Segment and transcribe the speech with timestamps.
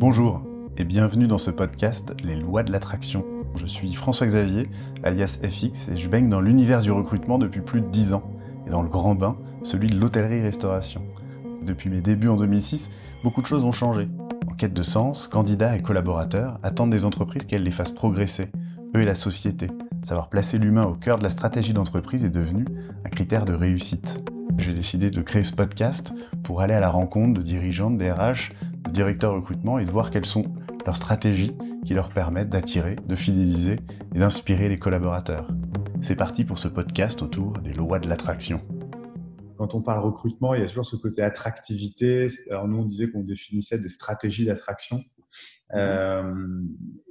[0.00, 0.40] Bonjour
[0.78, 3.22] et bienvenue dans ce podcast Les lois de l'attraction.
[3.54, 4.70] Je suis François Xavier,
[5.02, 8.22] alias FX, et je baigne dans l'univers du recrutement depuis plus de 10 ans,
[8.66, 11.02] et dans le grand bain, celui de l'hôtellerie-restauration.
[11.62, 12.90] Depuis mes débuts en 2006,
[13.22, 14.08] beaucoup de choses ont changé.
[14.50, 18.50] En quête de sens, candidats et collaborateurs attendent des entreprises qu'elles les fassent progresser,
[18.96, 19.70] eux et la société.
[20.02, 22.64] Savoir placer l'humain au cœur de la stratégie d'entreprise est devenu
[23.04, 24.26] un critère de réussite.
[24.56, 26.12] J'ai décidé de créer ce podcast
[26.42, 30.10] pour aller à la rencontre de dirigeants, de DRH, de directeurs recrutement et de voir
[30.10, 30.44] quelles sont
[30.84, 33.76] leurs stratégies qui leur permettent d'attirer, de fidéliser
[34.14, 35.48] et d'inspirer les collaborateurs.
[36.00, 38.60] C'est parti pour ce podcast autour des lois de l'attraction.
[39.58, 42.26] Quand on parle recrutement, il y a toujours ce côté attractivité.
[42.50, 45.02] Alors nous, on disait qu'on définissait des stratégies d'attraction.
[45.74, 46.34] Euh,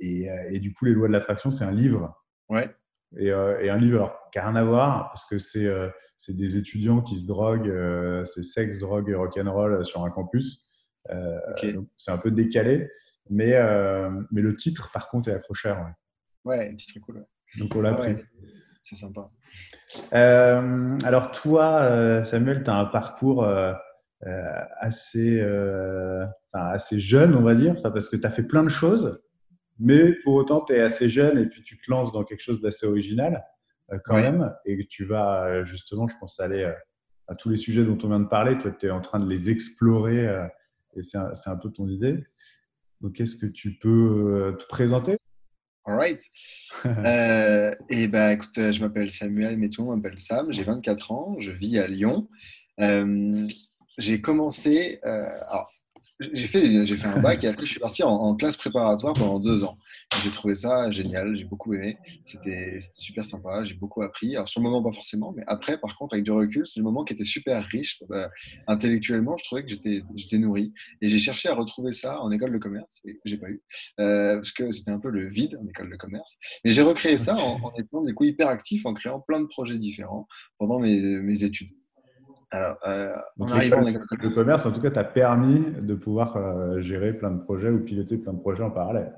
[0.01, 2.13] et, et, du coup, les lois de l'attraction, c'est un livre.
[2.49, 2.69] Ouais.
[3.17, 5.89] Et, euh, et, un livre alors, qui n'a rien à voir, parce que c'est euh,
[6.27, 10.68] des étudiants qui se droguent, euh, c'est sexe, drogue et rock'n'roll sur un campus.
[11.09, 11.75] Okay.
[11.97, 12.89] C'est un peu décalé.
[13.29, 13.53] Mais,
[14.31, 15.77] mais le titre, par contre, est accrocheur.
[16.45, 17.25] Ouais, ouais le titre est cool.
[17.57, 18.13] Donc on l'a pris.
[18.13, 18.23] Ouais,
[18.81, 19.29] c'est sympa.
[20.11, 23.47] alors toi, Samuel, tu as un parcours
[24.77, 25.41] assez,
[26.53, 29.21] assez jeune, on va dire, parce que tu as fait plein de choses.
[29.79, 32.61] Mais pour autant, tu es assez jeune et puis tu te lances dans quelque chose
[32.61, 33.43] d'assez original
[33.93, 34.29] euh, quand Ouais.
[34.29, 34.53] même.
[34.65, 36.73] Et tu vas euh, justement, je pense, aller euh,
[37.27, 38.57] à tous les sujets dont on vient de parler.
[38.57, 40.45] Toi, tu es en train de les explorer euh,
[40.95, 42.23] et c'est un, un peu ton idée.
[43.01, 45.17] Donc, est-ce que tu peux euh, te présenter?
[45.85, 46.23] All right.
[46.85, 50.51] Euh, et bah, écoute, euh, je m'appelle Samuel, mais tout le monde m'appelle Sam.
[50.53, 52.29] J'ai 24 ans, je vis à Lyon.
[52.79, 53.47] Euh,
[53.97, 54.99] j'ai commencé.
[55.03, 55.71] euh, alors,
[56.19, 59.39] j'ai fait, j'ai fait un bac et après, je suis parti en, classe préparatoire pendant
[59.39, 59.77] deux ans.
[60.23, 61.97] J'ai trouvé ça génial, j'ai beaucoup aimé.
[62.25, 64.35] C'était super sympa, j'ai beaucoup appris.
[64.35, 66.83] Alors, sur le moment, pas forcément, mais après, par contre, avec du recul, c'est le
[66.83, 68.01] moment qui était super riche.
[68.11, 68.27] Euh,
[68.67, 70.73] intellectuellement, je trouvais que j'étais nourri.
[71.01, 73.61] Et j'ai cherché à retrouver ça en école de commerce, et j'ai pas eu,
[73.99, 76.37] euh, parce que c'était un peu le vide en école de commerce.
[76.65, 79.47] Mais j'ai recréé ça en, en étant du coup hyper actif, en créant plein de
[79.47, 80.27] projets différents
[80.57, 81.69] pendant mes, mes études.
[82.51, 87.31] Alors, euh, en de commerce, en tout cas, t'a permis de pouvoir euh, gérer plein
[87.31, 89.13] de projets ou piloter plein de projets en parallèle.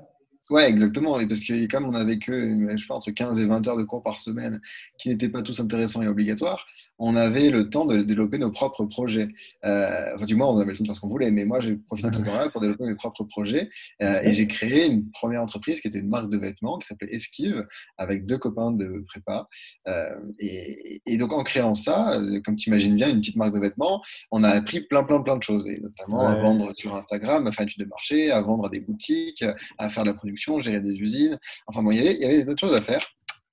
[0.52, 1.18] Ouais, exactement.
[1.18, 3.78] Et parce que comme on avait que, je sais pas, entre 15 et 20 heures
[3.78, 4.60] de cours par semaine,
[4.98, 6.66] qui n'étaient pas tous intéressants et obligatoires,
[7.04, 9.28] on avait le temps de développer nos propres projets.
[9.64, 11.60] Euh, enfin, du moins, on avait le temps de faire ce qu'on voulait, mais moi,
[11.60, 13.70] j'ai profité de ce temps-là pour développer mes propres projets.
[14.02, 17.12] Euh, et j'ai créé une première entreprise qui était une marque de vêtements qui s'appelait
[17.12, 17.66] Esquive,
[17.98, 19.48] avec deux copains de prépa.
[19.88, 23.54] Euh, et, et donc, en créant ça, euh, comme tu imagines bien, une petite marque
[23.54, 26.94] de vêtements, on a appris plein, plein, plein de choses, et notamment à vendre sur
[26.94, 29.44] Instagram, à faire une étude de marché, à vendre à des boutiques,
[29.78, 31.38] à faire de la production, gérer des usines.
[31.66, 33.04] Enfin bon, il y avait, il y avait choses à faire.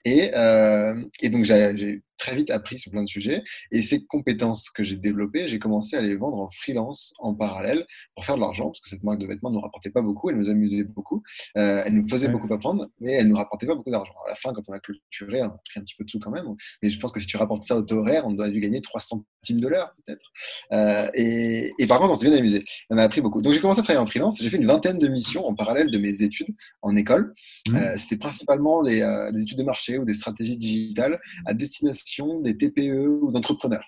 [0.06, 3.42] Et, euh, et donc, j'ai très vite appris sur plein de sujets.
[3.72, 7.86] Et ces compétences que j'ai développées, j'ai commencé à les vendre en freelance en parallèle
[8.16, 10.30] pour faire de l'argent, parce que cette marque de vêtements ne nous rapportait pas beaucoup,
[10.30, 11.24] elle nous amusait beaucoup,
[11.58, 12.34] euh, elle nous faisait Ouais.
[12.34, 14.14] beaucoup apprendre, mais elle ne nous rapportait pas beaucoup d'argent.
[14.28, 16.20] À la fin, quand on a clôturé, on a pris un petit peu de sous
[16.20, 16.46] quand même.
[16.84, 18.82] Mais je pense que si tu rapportes ça au taux horaire, on doit dû gagner
[18.82, 20.22] 3 centimes de l'heure, peut-être.
[20.74, 22.66] Euh, et, et par contre, on s'est bien amusé.
[22.90, 23.42] On a appris beaucoup.
[23.42, 24.42] Donc, j'ai commencé à travailler en freelance.
[24.42, 27.34] J'ai fait une vingtaine de missions en parallèle de mes études en école.
[27.70, 27.76] Mmh.
[27.76, 29.00] Euh, C'était principalement des,
[29.34, 32.04] des études de marché ou des stratégies digitales à destination
[32.42, 33.88] des TPE ou d'entrepreneurs.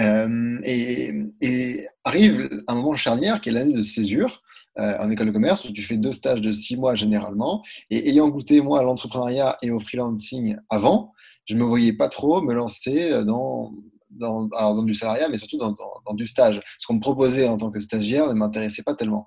[0.00, 4.42] Euh, et, et arrive un moment charnière qui est l'année de césure
[4.78, 7.62] euh, en école de commerce où tu fais deux stages de six mois généralement.
[7.90, 11.12] Et ayant goûté moi à l'entrepreneuriat et au freelancing avant,
[11.46, 13.72] je me voyais pas trop me lancer dans
[14.10, 16.60] dans, alors dans du salariat, mais surtout dans, dans, dans du stage.
[16.78, 19.26] Ce qu'on me proposait en tant que stagiaire ne m'intéressait pas tellement.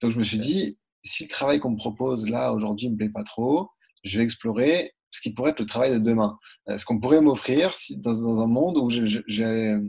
[0.00, 3.10] Donc je me suis dit, si le travail qu'on me propose là aujourd'hui me plaît
[3.10, 3.68] pas trop,
[4.04, 6.38] je vais explorer ce qui pourrait être le travail de demain.
[6.68, 9.82] Euh, ce qu'on pourrait m'offrir dans, un monde où j'ai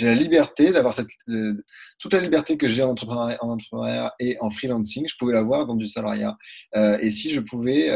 [0.00, 0.98] la liberté d'avoir
[1.28, 1.54] euh,
[1.98, 5.66] toute la liberté que j'ai en entrepreneuriat, en entrepreneuriat, et en freelancing, je pouvais l'avoir
[5.66, 6.36] dans du salariat.
[6.76, 7.90] Euh, et si je pouvais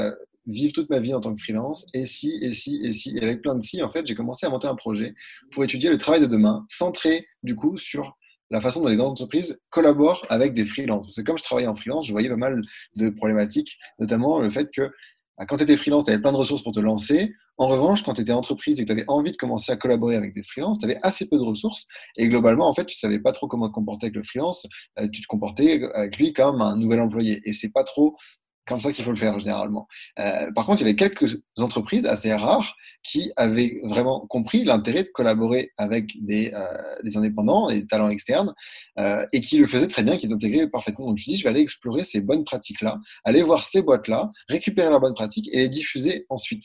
[0.47, 3.23] vivre toute ma vie en tant que freelance, et si, et si, et si, et
[3.23, 5.15] avec plein de si, en fait, j'ai commencé à monter un projet
[5.53, 8.17] pour étudier le travail de demain, centré du coup sur
[8.51, 11.12] la façon dont les grandes entreprises collaborent avec des freelances.
[11.15, 12.61] C'est comme je travaillais en freelance, je voyais pas mal
[12.94, 14.91] de problématiques, notamment le fait que
[15.49, 17.35] quand tu étais freelance, tu avais plein de ressources pour te lancer.
[17.57, 20.17] En revanche, quand tu étais entreprise et que tu avais envie de commencer à collaborer
[20.17, 21.87] avec des freelances, tu avais assez peu de ressources.
[22.17, 24.67] Et globalement, en fait, tu savais pas trop comment te comporter avec le freelance.
[24.99, 27.41] Euh, tu te comportais avec lui comme un nouvel employé.
[27.45, 28.17] Et c'est pas trop
[28.66, 29.87] comme ça qu'il faut le faire généralement.
[30.19, 35.02] Euh, par contre, il y avait quelques entreprises assez rares qui avaient vraiment compris l'intérêt
[35.02, 38.55] de collaborer avec des, euh, indépendants, des talents externes,
[38.99, 41.06] euh, et qui le faisaient très bien, qui intégraient parfaitement.
[41.06, 44.88] Donc je dis, je vais aller explorer ces bonnes pratiques-là, aller voir ces boîtes-là, récupérer
[44.88, 46.64] leurs bonnes pratiques et les diffuser ensuite.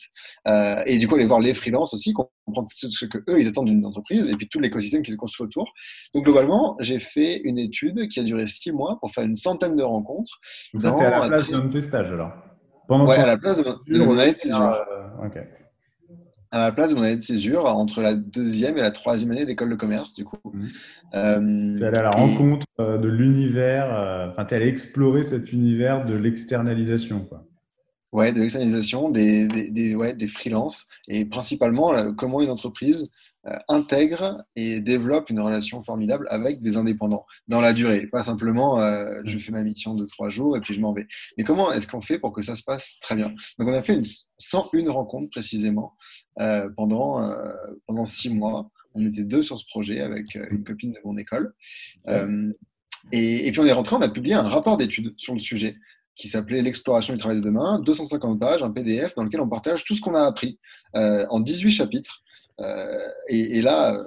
[0.86, 2.12] Et du coup, aller voir les freelances aussi
[2.50, 5.46] comprendre ce que eux ils attendent d'une entreprise et puis tout l'écosystème qui se construit
[5.46, 5.72] autour.
[6.14, 9.76] Donc globalement, j'ai fait une étude qui a duré six mois pour faire une centaine
[9.76, 10.40] de rencontres.
[10.72, 12.32] Donc ça, c'est à la place de tes stages alors
[12.88, 14.60] Pendant ouais, à la place de, mon année de césure.
[14.60, 15.28] Euh,
[16.52, 19.46] à la place de mon année de césure, entre la deuxième et la troisième année
[19.46, 20.38] d'école de commerce, du coup.
[20.52, 20.66] Mmh.
[21.14, 25.22] Euh, tu es allé à la rencontre euh, de l'univers, enfin, tu es allé explorer
[25.22, 27.46] cet univers de l'externalisation, quoi.
[28.12, 33.08] Ouais, de l'externalisation, des, des, des, ouais, des freelances et principalement comment une entreprise
[33.46, 38.06] euh, intègre et développe une relation formidable avec des indépendants dans la durée.
[38.06, 41.06] Pas simplement euh, je fais ma mission de trois jours et puis je m'en vais.
[41.38, 43.28] Mais comment est-ce qu'on fait pour que ça se passe très bien?
[43.58, 44.04] Donc on a fait une
[44.38, 45.94] 101 rencontres précisément
[46.38, 47.50] euh, pendant, euh,
[47.86, 48.70] pendant six mois.
[48.94, 51.54] On était deux sur ce projet avec euh, une copine de mon école.
[52.08, 52.52] Euh,
[53.12, 55.76] et, et, puis on est rentré, on a publié un rapport d'études sur le sujet
[56.20, 59.84] qui s'appelait L'exploration du travail de demain, 250 pages, un PDF dans lequel on partage
[59.84, 60.58] tout ce qu'on a appris
[60.94, 62.22] euh, en 18 chapitres.
[62.60, 62.84] Euh,
[63.28, 64.04] et, et, là,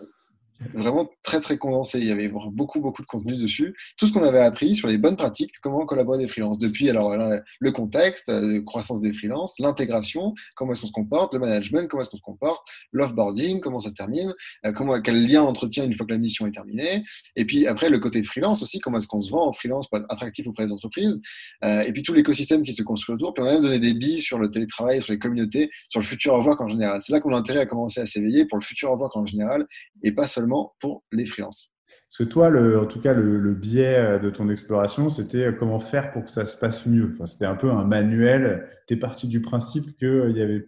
[0.74, 2.00] vraiment très très condensé.
[2.00, 3.76] Il y avait beaucoup beaucoup de contenu dessus.
[3.98, 6.58] Tout ce qu'on avait appris sur les bonnes pratiques, comment collaborer des freelances.
[6.58, 7.16] Depuis alors
[7.60, 11.88] le contexte, la euh, croissance des freelances, l'intégration, comment est-ce qu'on se comporte, le management,
[11.88, 14.34] comment est-ce qu'on se comporte, l'offboarding, comment ça se termine,
[14.66, 17.04] euh, comment quel lien entretient une fois que la mission est terminée.
[17.36, 20.00] Et puis après le côté freelance aussi, comment est-ce qu'on se vend en freelance pour
[20.00, 21.22] être attractif auprès des entreprises.
[21.64, 23.34] Euh, et puis tout l'écosystème qui se construit autour.
[23.34, 26.06] Puis on a même donné des billes sur le télétravail, sur les communautés, sur le
[26.06, 27.02] futur work en général.
[27.02, 29.66] C'est là qu'on a intérêt à commencer à s'éveiller pour le futur work en général
[30.04, 31.74] et pas seulement pour les freelances.
[32.10, 32.50] Parce que toi,
[32.82, 36.32] en tout cas, le, biais euh, de ton exploration, c'était euh, comment faire pour que
[36.32, 37.16] ça se passe mieux.
[37.26, 38.68] C'était un peu un manuel.
[38.88, 40.66] Tu es parti du principe qu'il euh, y avait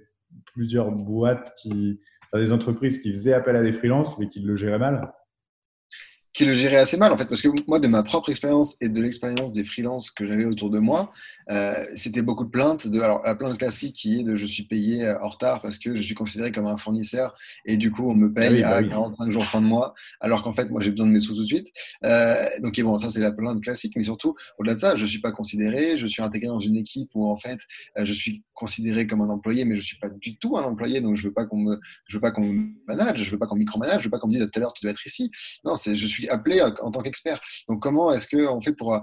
[0.53, 1.99] plusieurs boîtes, qui,
[2.33, 5.13] des entreprises qui faisaient appel à des freelances, mais qui le géraient mal
[6.35, 8.89] qui le gérait assez mal en fait parce que moi de ma propre expérience et
[8.89, 11.13] de l'expérience des freelances que j'avais autour de moi
[11.49, 14.63] euh, c'était beaucoup de plaintes de alors la plainte classique qui est de je suis
[14.63, 18.09] payé euh, en retard parce que je suis considéré comme un fournisseur et du coup
[18.09, 20.81] on me paye ah à 45 bah jours fin de mois alors qu'en fait moi
[20.81, 21.69] j'ai besoin de mes sous tout de suite.
[22.03, 25.21] Euh, donc bon ça c'est la plainte classique mais surtout au-delà de ça je suis
[25.21, 27.59] pas considéré je suis intégré dans une équipe où en fait
[27.97, 30.99] euh, je suis considéré comme un employé mais je suis pas du tout un employé
[30.99, 31.79] donc je veux pas qu'on me
[32.09, 34.27] je veux pas qu'on me manage je veux pas qu'on micromanage je veux pas qu'on
[34.27, 35.31] me dise à telle heure tu dois être ici.
[35.63, 37.41] Non c'est je suis appelé en tant qu'expert.
[37.67, 38.99] Donc, comment est-ce qu'on fait pour euh,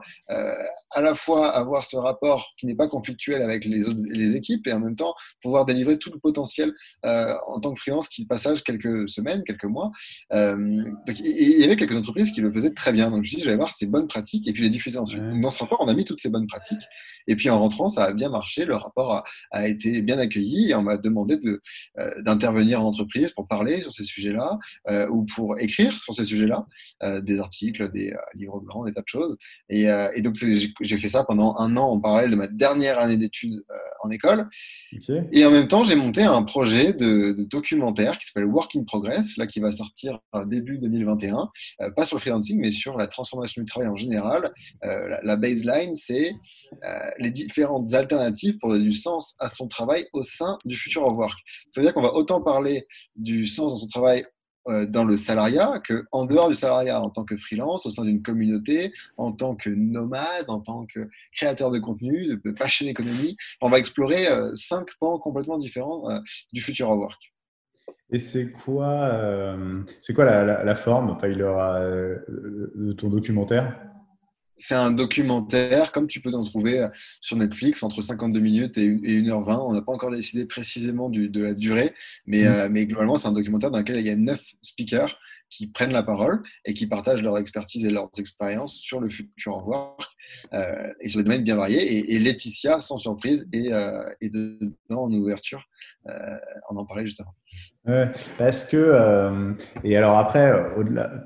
[0.91, 4.67] à la fois avoir ce rapport qui n'est pas conflictuel avec les autres les équipes
[4.67, 6.73] et en même temps pouvoir délivrer tout le potentiel
[7.07, 9.91] euh, en tant que freelance qui passage quelques semaines, quelques mois.
[10.33, 10.57] Euh,
[11.07, 13.07] donc, il y avait quelques entreprises qui le faisaient très bien.
[13.11, 15.23] Donc, je me suis dit, j'allais voir ces bonnes pratiques et puis les diffuser ensuite.
[15.41, 16.83] dans ce rapport, on a mis toutes ces bonnes pratiques.
[17.27, 18.65] Et puis, en rentrant, ça a bien marché.
[18.65, 21.39] Le rapport a, été bien accueilli et on m'a demandé
[22.19, 24.59] d'intervenir en entreprise pour parler sur ces sujets-là
[25.11, 26.67] ou pour écrire sur ces sujets-là
[27.21, 29.37] des articles des euh, livres blancs, des tas de choses.
[29.69, 33.17] Et, euh, donc, j'ai fait ça pendant un an en parallèle de ma dernière année
[33.17, 34.49] d'études euh, en école.
[35.33, 39.37] Et en même temps, j'ai monté un projet de, documentaire qui s'appelle Work in Progress,
[39.37, 41.49] là, qui va sortir début 2021,
[41.97, 44.53] pas sur le freelancing, mais sur la transformation du travail en général.
[44.83, 46.33] la, baseline, c'est
[47.19, 51.17] les différentes alternatives pour donner du sens à son travail au sein du futur of
[51.17, 51.39] work.
[51.71, 52.87] Ça veut dire qu'on va autant parler
[53.17, 54.25] du sens dans son travail
[54.67, 58.93] dans le salariat qu'en dehors du salariat, en tant que freelance, au sein d'une communauté,
[59.17, 63.37] en tant que nomade, en tant que créateur de contenu, de passion économie.
[63.61, 66.19] On va explorer euh, cinq pans complètement différents euh,
[66.53, 67.33] du futur of work.
[68.11, 69.57] Et c'est quoi,
[70.03, 73.92] c'est quoi la, forme enfin, de ton documentaire?
[74.63, 76.89] C'est un documentaire, comme tu peux en trouver euh,
[77.21, 79.59] sur Netflix, entre 52 minutes et 1h20.
[79.59, 81.95] On n'a pas encore décidé précisément de la durée,
[82.27, 82.47] mais, mmh.
[82.47, 85.19] euh, mais globalement, c'est un documentaire dans lequel il y a neuf speakers
[85.51, 89.53] qui prennent la parole et qui partagent leur expertise et leurs expériences sur le futur
[89.53, 90.15] au revoir
[90.55, 92.15] euh, et sur des domaines bien variés.
[92.15, 93.67] Et, Laetitia, sans surprise, est,
[94.21, 95.65] est dedans en ouverture.
[96.71, 97.35] on en parlait juste avant.
[97.85, 100.53] Ouais, parce que, et alors après,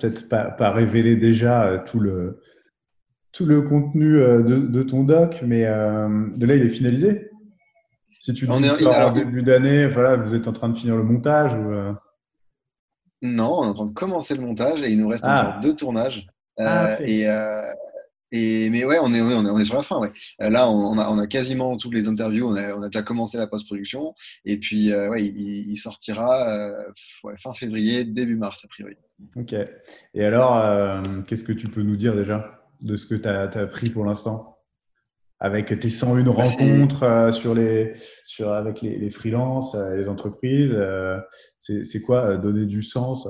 [0.00, 2.40] peut-être pas, pas, révéler déjà tout le,
[3.36, 7.30] tout le contenu euh, de, ton doc, mais euh, de là, il est finalisé
[8.18, 10.96] Si tu dis on est, en début d'année, voilà, vous êtes en train de finir
[10.96, 11.92] le montage ou, euh?
[13.20, 15.48] Non, on est en train de commencer le montage et il nous reste ah.
[15.48, 16.26] encore deux tournages.
[16.58, 17.26] Ah, et,
[18.32, 19.98] et, mais ouais, on est, on est, sur la fin.
[19.98, 20.12] Ouais.
[20.38, 22.46] Là, on, a, on, a, quasiment toutes les interviews.
[22.46, 24.14] On a, on a déjà commencé la post-production.
[24.46, 26.74] Et puis, ouais, il, sortira
[27.36, 28.96] fin février, début mars, a priori.
[29.34, 29.54] Ok.
[30.14, 32.65] Et alors, qu'est-ce que tu peux nous dire déjà?
[32.80, 34.58] De ce que tu as, appris pour l'instant
[35.38, 37.94] Avec tes 101 bah, rencontres euh, sur les,
[38.26, 41.18] sur, avec les, les freelances, euh, les entreprises, euh,
[41.58, 43.28] c'est quoi donner du sens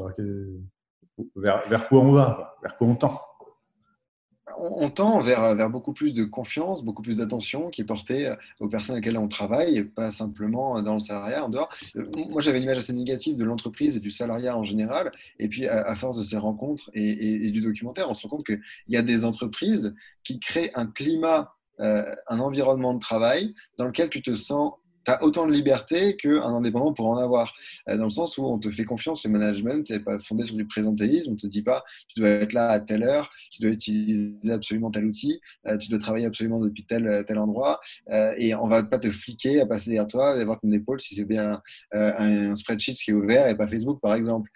[1.37, 3.21] vers, vers, quoi on va Vers quoi on tend?
[4.59, 8.69] On, tend vers, vers beaucoup plus de confiance, beaucoup plus d'attention qui est portée aux
[8.69, 11.69] personnes avec lesquelles on travaille, pas simplement dans le salariat en dehors.
[12.31, 15.11] Moi, j'avais une image assez négative de l'entreprise et du salariat en général.
[15.39, 18.61] Et puis, à, force de ces rencontres et, du documentaire, on se rend compte qu'il
[18.89, 19.95] y a des entreprises
[20.25, 24.73] qui créent un climat, un environnement de travail dans lequel tu te sens
[25.07, 27.55] tu as autant de liberté qu'un indépendant pourrait en avoir.
[27.89, 30.57] Euh, dans le sens où on te fait confiance, le management n'est pas fondé sur
[30.57, 31.31] du présentéisme.
[31.31, 34.51] On ne te dit pas tu dois être là à telle heure, tu dois utiliser
[34.51, 37.81] absolument tel outil, euh, tu dois travailler absolument depuis tel, tel endroit.
[38.11, 41.01] Euh, et on va pas te fliquer à passer derrière toi et voir ton épaule
[41.01, 44.51] si c'est bien un, spreadsheet qui est ouvert et pas Facebook, par exemple.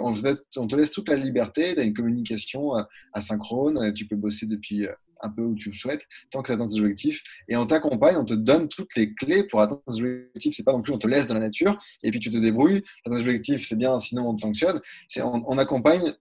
[0.00, 0.14] On,
[0.56, 2.72] on te laisse toute la liberté, tu as une communication
[3.12, 4.86] asynchrone, tu peux bosser depuis
[5.20, 7.22] un peu où tu le souhaites, tant que tu atteins tes objectifs.
[7.48, 10.54] Et on t'accompagne, on te donne toutes les clés pour atteindre tes objectifs.
[10.56, 12.82] C'est pas non plus on te laisse dans la nature et puis tu te débrouilles.
[13.04, 14.80] Atteindre tes objectifs, c'est bien, sinon on te sanctionne.
[15.08, 16.12] C'est on, accompagne,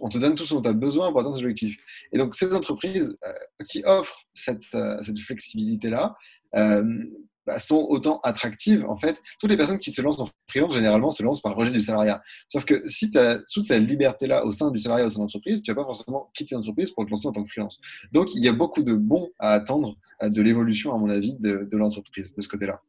[0.00, 1.76] on te donne tout ce dont tu as besoin pour atteindre tes objectifs.
[2.12, 6.16] Et donc, ces entreprises euh, qui offrent cette, euh, cette flexibilité-là,
[6.56, 7.04] euh,
[7.48, 8.84] bah, sont autant attractives.
[8.86, 11.70] En fait, toutes les personnes qui se lancent en freelance, généralement, se lancent par rejet
[11.70, 12.20] du salariat.
[12.46, 15.22] Sauf que si tu as toute cette liberté-là au sein du salariat, au sein de
[15.22, 17.80] l'entreprise, tu vas pas forcément quitter l'entreprise pour te lancer en tant que freelance.
[18.12, 21.36] Donc, il y a beaucoup de bons à attendre euh, de l'évolution, à mon avis,
[21.40, 22.82] de, l'entreprise, de ce côté-là.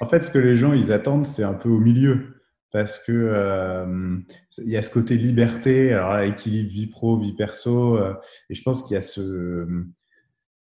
[0.00, 2.40] En fait, ce que les gens, ils attendent, c'est un peu au milieu
[2.72, 4.16] parce que euh,
[4.56, 8.14] il y a ce côté liberté, alors équilibre vie pro, vie perso, euh,
[8.48, 9.66] et je pense qu'il y a ce,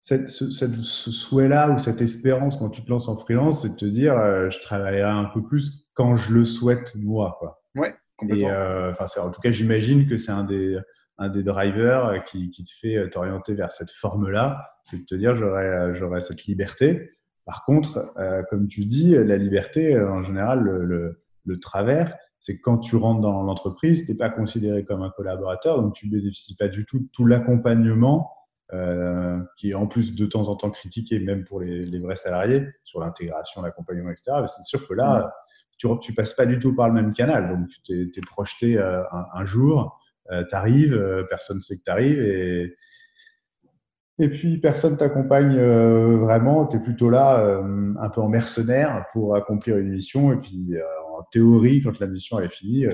[0.07, 4.17] ce, souhait-là ou cette espérance quand tu te lances en freelance, c'est de te dire
[4.17, 7.37] euh, je travaillerai un peu plus quand je le souhaite moi.
[7.41, 7.61] Quoi.
[7.75, 8.49] Ouais, complètement.
[8.49, 10.79] Et, euh, en tout cas, j'imagine que c'est un des,
[11.19, 15.35] un des drivers qui, qui te fait t'orienter vers cette forme-là, c'est de te dire
[15.35, 17.11] j'aurai, cette liberté.
[17.45, 22.63] Par contre, euh, comme tu dis, la liberté, en général, le, le, travers, c'est que
[22.63, 26.13] quand tu rentres dans l'entreprise, tu n'es pas considéré comme un collaborateur, donc tu ne
[26.13, 28.31] bénéficies pas du tout de tout l'accompagnement
[28.73, 32.16] euh, qui est en plus de temps en temps critiqué, même pour les, les vrais
[32.16, 34.38] salariés, sur l'intégration, l'accompagnement, etc.
[34.49, 35.32] c'est sûr que là,
[35.78, 37.49] tu ne passes pas du tout par le même canal.
[37.49, 39.02] Donc, tu t'es projeté euh,
[39.35, 40.00] un, jour,
[40.32, 42.75] euh, tu arrives, personne ne sait que tu arrives, et,
[44.18, 46.66] et puis personne t'accompagne vraiment.
[46.66, 47.62] Tu es plutôt là,
[48.00, 50.32] un peu en mercenaire, pour accomplir une mission.
[50.32, 50.75] Et puis,
[51.08, 52.87] en théorie, quand la mission elle est finie,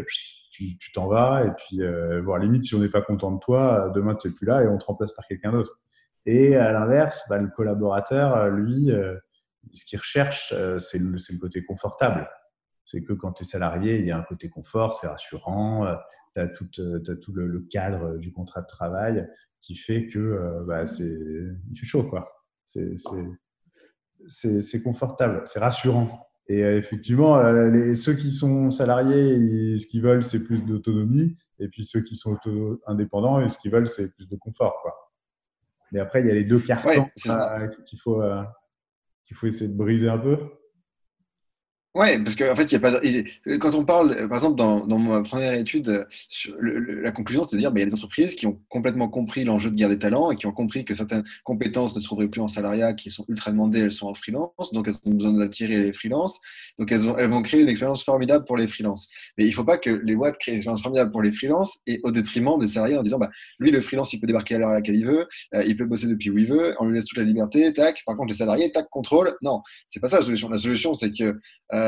[0.79, 4.15] tu t'en vas et puis euh, limite si on n'est pas content de toi, demain
[4.15, 5.81] tu n'es plus là et on te remplace par quelqu'un d'autre.
[6.25, 9.17] Et à l'inverse, bah, le collaborateur, euh, lui, euh,
[9.73, 12.29] ce qu'il recherche, c'est le, le, côté confortable.
[12.85, 15.87] C'est que quand tu es salarié, il y a un côté confort, c'est rassurant,
[16.35, 19.29] tu as, tout, as tout le, cadre du contrat de travail
[19.61, 22.03] qui fait que bah, c'est, il fait chaud.
[22.05, 22.29] quoi.
[24.27, 26.32] C'est confortable, c'est rassurant.
[26.49, 31.37] Et euh, effectivement, euh, les, ceux qui sont salariés, ce qu'ils veulent, c'est plus d'autonomie.
[31.59, 32.37] Et puis ceux qui sont
[32.87, 34.81] indépendants, ce qu'ils veulent, c'est plus de confort.
[34.83, 34.93] Quoi.
[35.93, 38.21] Mais après, il y a les deux cartons euh, qu'il faut,
[39.25, 40.39] qu'il faut essayer de briser un peu.
[41.95, 43.01] Ouais, parce qu'en fait, il y a pas.
[43.59, 47.61] Quand on parle, par exemple, dans, dans ma première étude, sur la conclusion, c'est de
[47.61, 49.99] dire qu'il bah, y a des entreprises qui ont complètement compris l'enjeu de guerre des
[49.99, 53.27] talents et qui ont compris que certaines compétences ne trouveraient plus en salariat, qui sont
[53.29, 56.41] ultra demandées, elles sont en freelance, donc elles ont besoin d'attirer les freelances.
[56.79, 59.11] Donc elles, ont, elles vont créer une expérience formidable pour les freelances.
[59.37, 61.81] Mais il ne faut pas que les boîtes créent une expérience formidable pour les freelances
[61.87, 64.59] et au détriment des salariés en disant bah, lui, le freelance, il peut débarquer à
[64.59, 66.95] l'heure à laquelle il veut, euh, il peut bosser depuis où il veut, on lui
[66.95, 68.03] laisse toute la liberté, tac.
[68.07, 69.37] Par contre, les salariés, tac, contrôle.
[69.43, 70.49] Non, c'est pas ça la solution.
[70.49, 71.39] La solution, c'est que
[71.75, 71.82] euh,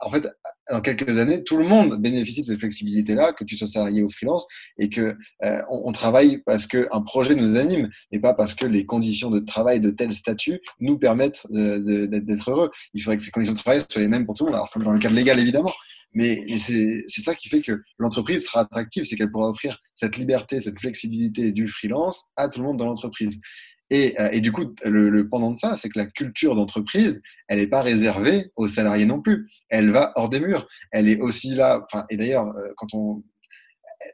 [0.00, 0.26] en fait,
[0.70, 4.10] dans quelques années, tout le monde bénéficie de cette flexibilité-là, que tu sois salarié ou
[4.10, 4.46] freelance,
[4.78, 8.86] et que euh, on, travaille parce qu'un projet nous anime, et pas parce que les
[8.86, 12.70] conditions de travail de tel statut nous permettent d'être heureux.
[12.94, 14.56] Il faudrait que ces conditions de travail soient les mêmes pour tout le monde.
[14.56, 15.72] Alors, ça dans le cadre légal, évidemment,
[16.12, 20.60] mais, c'est ça qui fait que l'entreprise sera attractive, c'est qu'elle pourra offrir cette liberté,
[20.60, 23.38] cette flexibilité du freelance à tout le monde dans l'entreprise.
[23.92, 27.66] Euh, et, du coup, le, pendant de ça, c'est que la culture d'entreprise, elle n'est
[27.66, 29.50] pas réservée aux salariés non plus.
[29.68, 30.68] Elle va hors des murs.
[30.92, 31.86] Elle est aussi là.
[32.08, 33.22] et d'ailleurs, euh, quand on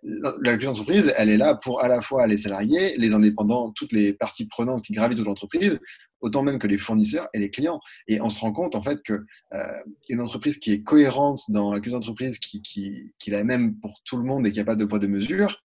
[0.03, 3.93] la culture d'entreprise, elle est là pour à la fois les salariés, les indépendants, toutes
[3.93, 5.79] les parties prenantes qui gravitent autour de l'entreprise,
[6.21, 7.79] autant même que les fournisseurs et les clients.
[8.09, 11.73] Et on se rend compte en fait que euh, une entreprise qui est cohérente dans
[11.73, 14.75] la culture d'entreprise, qui, qui, la même pour tout le monde et qui n'a pas
[14.75, 15.63] de poids de mesure,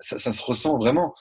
[0.00, 1.14] ça, ça, se ressent vraiment.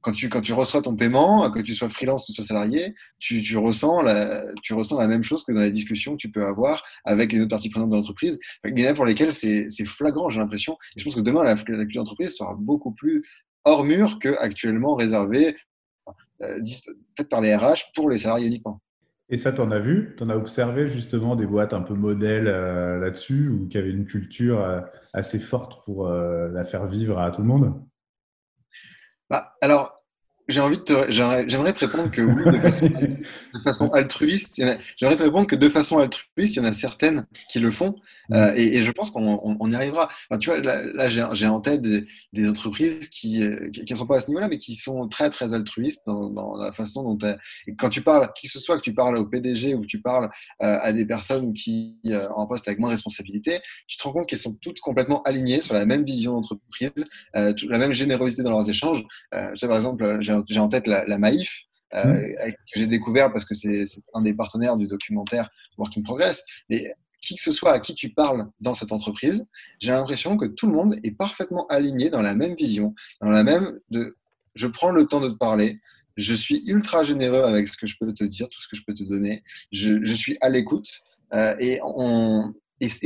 [0.00, 2.94] Quand tu, quand tu reçois ton paiement, que tu sois freelance, que tu sois salarié,
[3.18, 6.30] tu, tu, ressens la, tu ressens la même chose que dans les discussions que tu
[6.30, 8.38] peux avoir avec les autres parties prenantes de l'entreprise.
[8.64, 10.76] Il y en a pour lesquels c'est flagrant, j'ai l'impression.
[10.96, 13.22] Et je pense que demain, la, culture d'entreprise sera beaucoup plus
[13.64, 15.56] hors mur qu'actuellement réservée,
[16.42, 16.60] euh,
[17.28, 18.80] par les RH pour les salariés uniquement.
[19.28, 20.14] Et ça, tu en as vu?
[20.16, 23.90] Tu en as observé justement des boîtes un peu modèles euh, là-dessus ou qui avaient
[23.90, 24.80] une culture euh,
[25.12, 27.74] assez forte pour la faire vivre à tout le monde?
[29.30, 29.96] Bah, Alors,
[30.48, 32.44] j'ai envie de j'aimerais te répondre que oui,
[33.54, 34.60] de façon, altruiste.
[34.96, 37.94] J'aimerais te répondre que de façon altruiste, il y en a certaines qui le font.
[38.32, 40.08] Euh, et, je pense qu'on y arrivera.
[40.40, 44.48] tu vois, là, j'ai en tête des, entreprises qui ne sont pas à ce niveau-là,
[44.48, 47.18] mais qui sont très, très altruistes dans, la façon dont
[47.66, 49.86] et quand tu parles, qui que ce soit que tu parles au PDG ou que
[49.86, 50.30] tu parles
[50.62, 54.12] euh, à des personnes qui euh, un poste avec moins de responsabilité, tu te rends
[54.12, 56.90] compte qu'elles sont toutes complètement alignées sur la même vision d'entreprise,
[57.34, 59.02] la même générosité dans leurs échanges.
[59.30, 61.62] par exemple, j'ai en tête la, Maïf,
[61.94, 62.02] mm.
[62.02, 63.84] que j'ai découvert parce que c'est
[64.14, 66.42] un des partenaires du documentaire Work in Progress.
[66.68, 69.46] Mais qui que ce soit à qui tu parles dans cette entreprise,
[69.78, 73.44] j'ai l'impression que tout le monde est parfaitement aligné dans la même vision, dans la
[73.44, 74.16] même de
[74.54, 75.80] je prends le temps de te parler,
[76.16, 78.82] je suis ultra généreux avec ce que je peux te dire, tout ce que je
[78.84, 81.80] peux te donner, je, suis à l'écoute euh, et,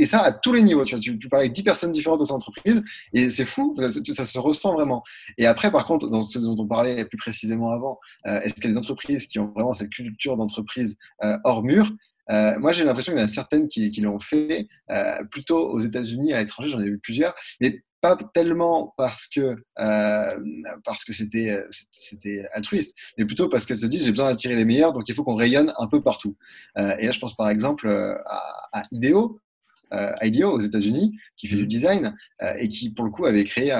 [0.05, 0.85] ça à tous les niveaux.
[0.85, 2.81] Tu, tu, parles avec 10 personnes différentes dans cette entreprise
[3.13, 5.03] et c'est fou, ça, se ressent vraiment.
[5.37, 8.65] Et après, par contre, dans ce dont on parlait plus précisément avant, euh, est-ce qu'il
[8.65, 11.91] y a des entreprises qui ont vraiment cette culture d'entreprise euh, hors mur?
[12.31, 15.79] Euh, moi, j'ai l'impression qu'il y en a certaines qui, l'ont fait euh, plutôt aux
[15.79, 20.39] États-Unis, à l'étranger, j'en ai vu plusieurs, mais pas tellement parce que euh,
[20.83, 24.65] parce que c'était c'était altruiste, mais plutôt parce qu'elles se disent j'ai besoin d'attirer les
[24.65, 26.37] meilleurs, donc il faut qu'on rayonne un peu partout.
[26.77, 27.89] et là, je pense par exemple
[28.25, 29.41] à, à IDEO,
[30.21, 31.67] IDEO aux États-Unis, qui fait du mmh.
[31.67, 32.15] design
[32.59, 33.71] et qui pour le coup avait créé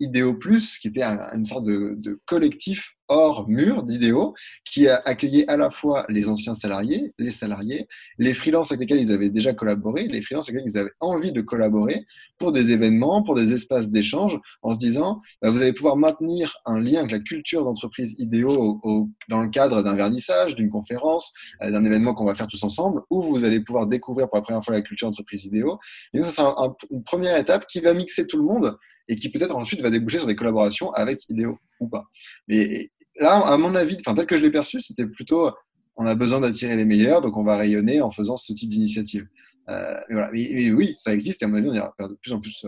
[0.00, 5.56] IDEO Plus, qui était une sorte de, collectif hors mur d'IDEO, qui a accueilli à
[5.56, 7.88] la fois les anciens salariés, les salariés,
[8.18, 11.32] les freelances avec lesquels ils avaient déjà collaboré, les freelances avec lesquels ils avaient envie
[11.32, 12.04] de collaborer
[12.38, 16.58] pour des événements, pour des espaces d'échange, en se disant, bah, vous allez pouvoir maintenir
[16.66, 18.80] un lien avec la culture d'entreprise IDEO
[19.28, 23.00] dans le cadre d'un vernissage, d'une conférence, euh, d'un événement qu'on va faire tous ensemble,
[23.10, 25.78] où vous allez pouvoir découvrir pour la première fois la culture d'entreprise IDEO.
[26.12, 28.76] Et donc, ça, c'est une première étape qui va mixer tout le monde
[29.08, 32.04] et qui peut-être ensuite va déboucher sur des collaborations avec Ideo ou pas.
[32.46, 35.50] Mais là, à mon avis, enfin, tel que je l'ai perçu, c'était plutôt
[35.98, 39.26] on a besoin d'attirer les meilleurs, donc on va rayonner en faisant ce type d'initiative.
[39.68, 40.30] Euh, voilà.
[40.32, 42.64] mais, oui, ça existe et à mon avis, on ira de plus en plus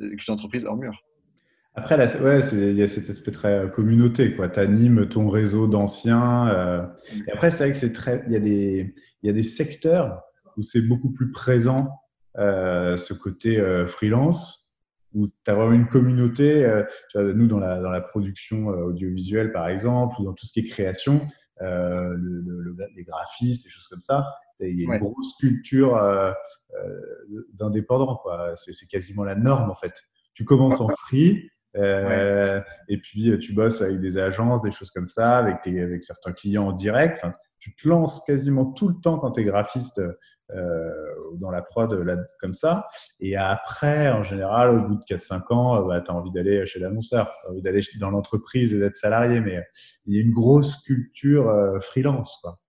[0.00, 0.98] euh, d'entreprises hors mur.
[1.74, 4.48] Après, là, ouais, il y a cet aspect très euh, communauté, quoi.
[4.48, 6.48] Tu animes ton réseau d'anciens.
[6.48, 6.82] Euh,
[7.26, 8.24] et après, c'est vrai que c'est très.
[8.26, 10.20] Il y, a des, il y a des secteurs
[10.56, 11.88] où c'est beaucoup plus présent,
[12.36, 14.61] ce côté freelance
[15.14, 16.64] où tu as vraiment une communauté.
[16.64, 16.84] Euh,
[17.34, 20.60] nous, dans la, dans la production euh, audiovisuelle, par exemple, ou dans tout ce qui
[20.60, 21.26] est création,
[21.60, 22.16] euh,
[22.96, 24.26] les graphistes, des choses comme ça,
[24.60, 26.00] il y a une grosse culture
[27.54, 28.20] d'indépendants.
[28.56, 29.92] C'est quasiment la norme, en fait.
[30.34, 35.38] Tu commences en free, et puis tu bosses avec des agences, des choses comme ça,
[35.38, 37.24] avec, avec certains clients en direct.
[37.58, 40.00] tu te lances quasiment tout le temps quand tu es graphiste
[40.54, 42.88] euh, dans la prod là, comme ça.
[43.20, 46.66] Et après, en général, au bout de 4-5 ans, euh, bah, tu as envie d'aller
[46.66, 49.40] chez l'annonceur, d'aller dans l'entreprise et d'être salarié.
[49.40, 49.62] Mais
[50.06, 52.38] il y a une grosse culture euh, freelance.
[52.42, 52.61] Quoi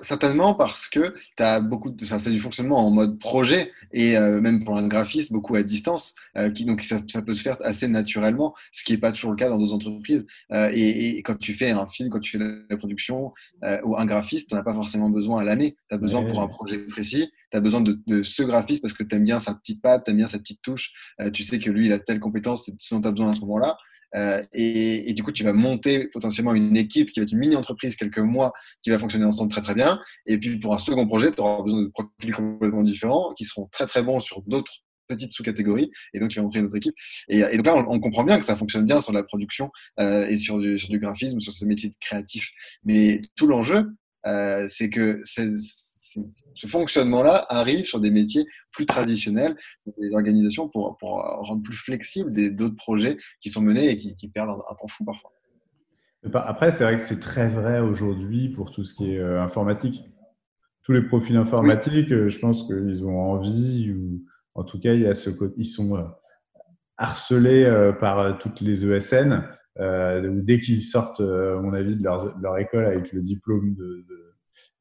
[0.00, 4.40] certainement parce que tu as beaucoup de, c'est du fonctionnement en mode projet et euh,
[4.40, 6.14] même pour un graphiste, beaucoup à distance.
[6.36, 9.36] Euh, qui, donc ça, peut se faire assez naturellement, ce qui n'est pas toujours le
[9.36, 10.26] cas dans d'autres entreprises.
[10.52, 13.32] Euh, et, quand tu fais un film, quand tu fais la production
[13.84, 15.76] ou un graphiste, tu n'as pas forcément besoin à l'année.
[15.88, 19.04] Tu as besoin pour un projet précis, tu as besoin de, ce graphiste parce que
[19.04, 20.92] tu aimes bien sa petite patte, tu aimes bien sa petite touche.
[21.32, 23.34] tu sais que lui, il a telle compétence, c'est ce dont tu as besoin à
[23.34, 23.78] ce moment-là.
[24.14, 27.96] Euh, et, du coup, tu vas monter potentiellement une équipe qui va être une mini-entreprise
[27.96, 30.00] quelques mois qui va fonctionner ensemble très très bien.
[30.26, 33.68] Et puis pour un second projet, tu auras besoin de profils complètement différents qui seront
[33.72, 34.72] très très bons sur d'autres
[35.08, 35.90] petites sous-catégories.
[36.14, 36.94] Et donc, tu vas montrer notre équipe.
[37.28, 40.38] Et, donc là, on, comprend bien que ça fonctionne bien sur la production euh, et
[40.38, 42.50] sur du, sur du graphisme, sur ces métiers créatifs.
[42.84, 43.86] Mais tout l'enjeu,
[44.26, 45.50] euh, c'est que c'est
[46.54, 49.56] ce fonctionnement-là arrive sur des métiers plus traditionnels,
[49.98, 54.50] des organisations pour, pour rendre plus flexibles d'autres projets qui sont menés et qui, perdent
[54.50, 55.32] un, temps fou parfois.
[56.32, 60.02] Après, c'est vrai que c'est très vrai aujourd'hui pour tout ce qui est euh, informatique.
[60.82, 65.02] Tous les profils informatiques, euh, je pense qu'ils ont envie, ou en tout cas, il
[65.02, 66.02] y a ce ils sont euh,
[66.96, 69.42] harcelés par toutes les ESN,
[69.76, 74.23] dès qu'ils sortent, à mon avis, de leur, leur, école avec le diplôme de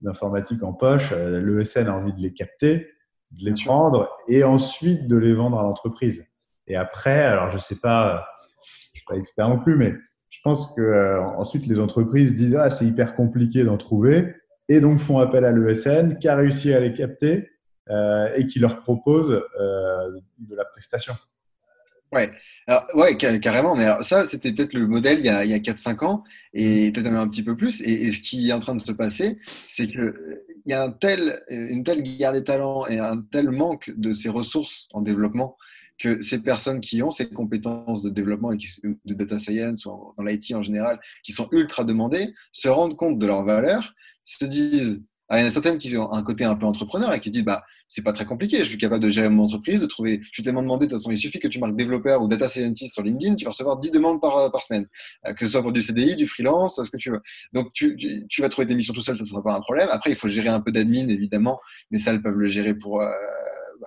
[0.02, 2.90] d'informatique en poche, euh, l'ESN a envie de les capter,
[3.32, 6.26] de les prendre et ensuite de les vendre à l'entreprise.
[6.68, 8.26] Et après, alors je sais pas,
[8.62, 9.94] je suis pas expert non plus, mais
[10.30, 14.36] je pense que euh, ensuite les entreprises disent ah c'est hyper compliqué d'en trouver
[14.70, 17.50] et donc font appel à l'ESN qui a réussi à les capter
[17.90, 21.14] euh, et qui leur propose de la prestation.
[22.14, 22.32] Ouais,
[22.68, 23.76] alors, ouais, carrément.
[23.76, 26.24] Mais alors, ça, c'était peut-être le modèle il y a, a 4-5 ans,
[26.54, 27.82] et peut-être même un petit peu plus.
[27.82, 30.14] Et, ce qui est en train de se passer, c'est qu'il
[30.66, 34.30] y a un tel, une telle guerre des talents et un tel manque de ces
[34.30, 35.58] ressources en développement
[36.00, 40.24] que ces personnes qui ont ces compétences de développement et de data science ou dans
[40.24, 45.04] l'IT en général, qui sont ultra demandées, se rendent compte de leur valeur, se disent
[45.32, 47.34] il y en a certaines qui ont un côté un peu entrepreneur et qui se
[47.34, 50.20] disent bah, c'est pas très compliqué, je suis capable de gérer mon entreprise, de trouver.
[50.24, 52.50] Je suis tellement demandé, de toute façon, il suffit que tu marques développeur ou data
[52.50, 54.88] scientist sur LinkedIn, tu vas recevoir 10 demandes par, euh, semaine,
[55.26, 57.22] euh, que ce soit pour du CDI, du freelance, ce que tu veux.
[57.54, 57.96] Donc tu,
[58.30, 59.90] tu, vas trouver tes missions tout seul, ça ne sera pas un problème.
[59.92, 61.60] Après, il faut gérer un peu d'admin, évidemment,
[61.92, 63.10] mais ça, elles peuvent le gérer pour euh,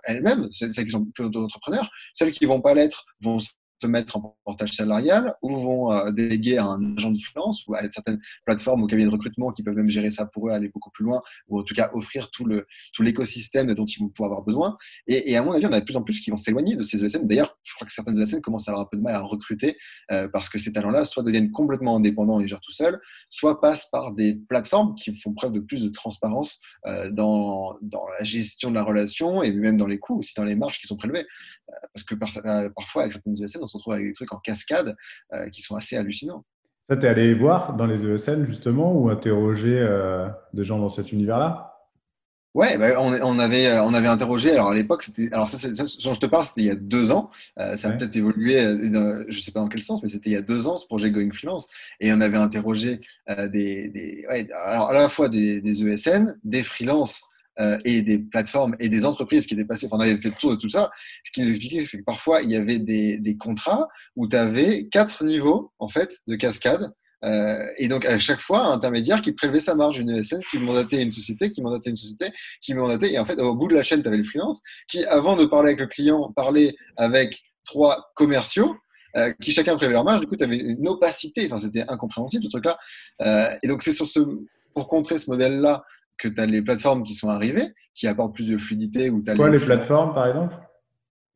[0.04, 1.90] elles-mêmes, celles qui sont plutôt entrepreneurs.
[2.14, 3.38] Celles qui vont pas l'être vont
[3.80, 7.74] se mettre en portage salarial ou vont euh, déléguer à un agent de freelance ou
[7.74, 10.68] à certaines plateformes ou cabinets de recrutement qui peuvent même gérer ça pour eux, aller
[10.68, 14.08] beaucoup plus loin ou en tout cas offrir tout le tout l'écosystème dont ils vont
[14.08, 14.76] pouvoir avoir besoin.
[15.06, 17.04] Et, à mon avis, on a de plus en plus qui vont s'éloigner de ces
[17.04, 17.26] ESN.
[17.26, 19.76] D'ailleurs, je crois que certaines ESN commencent à avoir un peu de mal à recruter
[20.10, 23.88] euh, parce que ces talents-là soit deviennent complètement indépendants et gèrent tout seuls, soit passent
[23.90, 28.70] par des plateformes qui font preuve de plus de transparence euh, dans, dans la gestion
[28.70, 31.26] de la relation et même dans les coûts, aussi dans les marges qui sont prélevées.
[31.92, 34.96] parce que parfois, avec certaines ESN, on se retrouve avec des trucs en cascade
[35.32, 36.44] euh, qui sont assez hallucinants.
[36.84, 40.88] Ça, tu es allé voir dans les ESN justement ou interroger euh, des gens dans
[40.88, 41.72] cet univers-là?
[42.54, 44.52] Ouais, bah, on, avait, on avait interrogé.
[44.52, 45.28] Alors à l'époque, c'était.
[45.30, 47.30] Alors ça, je te parle, c'était il y a deux ans.
[47.58, 50.32] Euh, ça a peut-être évolué, je ne sais pas dans quel sens, mais c'était il
[50.32, 51.68] y a deux ans ce projet Going Freelance.
[52.00, 54.24] Et on avait interrogé des, des
[54.64, 57.26] alors à la fois des, des ESN, des freelances
[57.58, 60.34] euh, et des plateformes et des entreprises qui étaient passées, enfin, on avait fait le
[60.34, 60.90] tour de tout ça.
[61.24, 64.88] Ce qui nous expliquait, c'est que parfois, il y avait des, contrats où tu avais
[64.88, 66.92] quatre niveaux, en fait, de cascade.
[67.24, 70.58] Euh, et donc, à chaque fois, un intermédiaire qui prélevait sa marge, une ESN qui
[70.58, 73.12] mandatait une société, qui mandatait une société, qui mandatait.
[73.12, 75.46] Et en fait, au bout de la chaîne, tu avais le freelance qui, avant de
[75.46, 78.76] parler avec le client, parlait avec trois commerciaux
[79.16, 80.20] euh, qui chacun prélevait leur marge.
[80.20, 81.46] Du coup, tu avais une opacité.
[81.46, 82.78] Enfin, c'était incompréhensible, ce truc-là.
[83.62, 84.20] Et donc, c'est sur ce,
[84.74, 85.82] pour contrer ce modèle-là
[86.18, 89.10] que tu as les plateformes qui sont arrivées, qui apportent plus de fluidité.
[89.10, 90.54] Ou Quoi, les, plateformes, par exemple?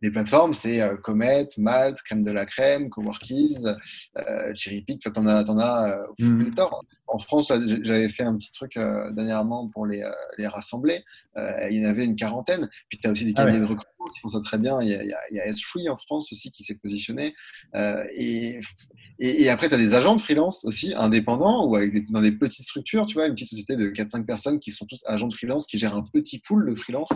[0.03, 3.59] Les plateformes, c'est euh, Comet, Malt, Crème de la Crème, Coworkies,
[4.17, 6.51] euh, Cherrypick, tu en as, en as euh, mmh.
[7.07, 11.03] En France, j'avais fait un petit truc euh, dernièrement pour les, les rassembler.
[11.37, 12.69] il y en avait une quarantaine.
[12.89, 14.81] Puis tu as aussi des ah cabinets de recrutement qui font ça très bien.
[14.81, 17.35] Il y a, il y a, S-Free en France aussi qui s'est positionné.
[18.17, 18.61] et
[19.23, 22.65] et, après, tu as des agents de freelance aussi, indépendants, ou avec dans des petites
[22.65, 25.67] structures, tu vois, une petite société de 4-5 personnes qui sont tous agents de freelance,
[25.67, 27.11] qui gèrent un petit pool de freelance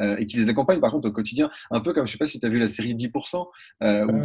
[0.00, 1.50] euh, et qui les accompagnent par contre au quotidien.
[1.70, 3.46] Un peu comme, je sais pas si tu as vu la série 10%,
[3.82, 4.20] euh, où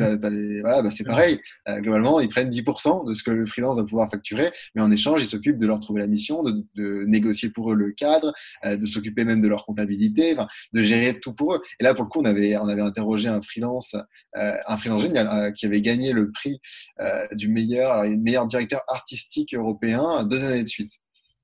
[0.61, 1.39] voilà, bah, c'est pareil.
[1.69, 4.91] Euh, globalement, ils prennent 10% de ce que le freelance va pouvoir facturer, mais en
[4.91, 8.33] échange, ils s'occupent de leur trouver la mission, de, de négocier pour eux le cadre,
[8.65, 10.35] euh, de s'occuper même de leur comptabilité,
[10.73, 11.61] de gérer tout pour eux.
[11.79, 13.95] Et là, pour le coup, on avait, on avait interrogé un freelance,
[14.35, 16.59] euh, un freelance génial, qui avait gagné le prix
[16.99, 20.91] euh, du meilleur, alors, meilleur directeur artistique européen deux années de suite.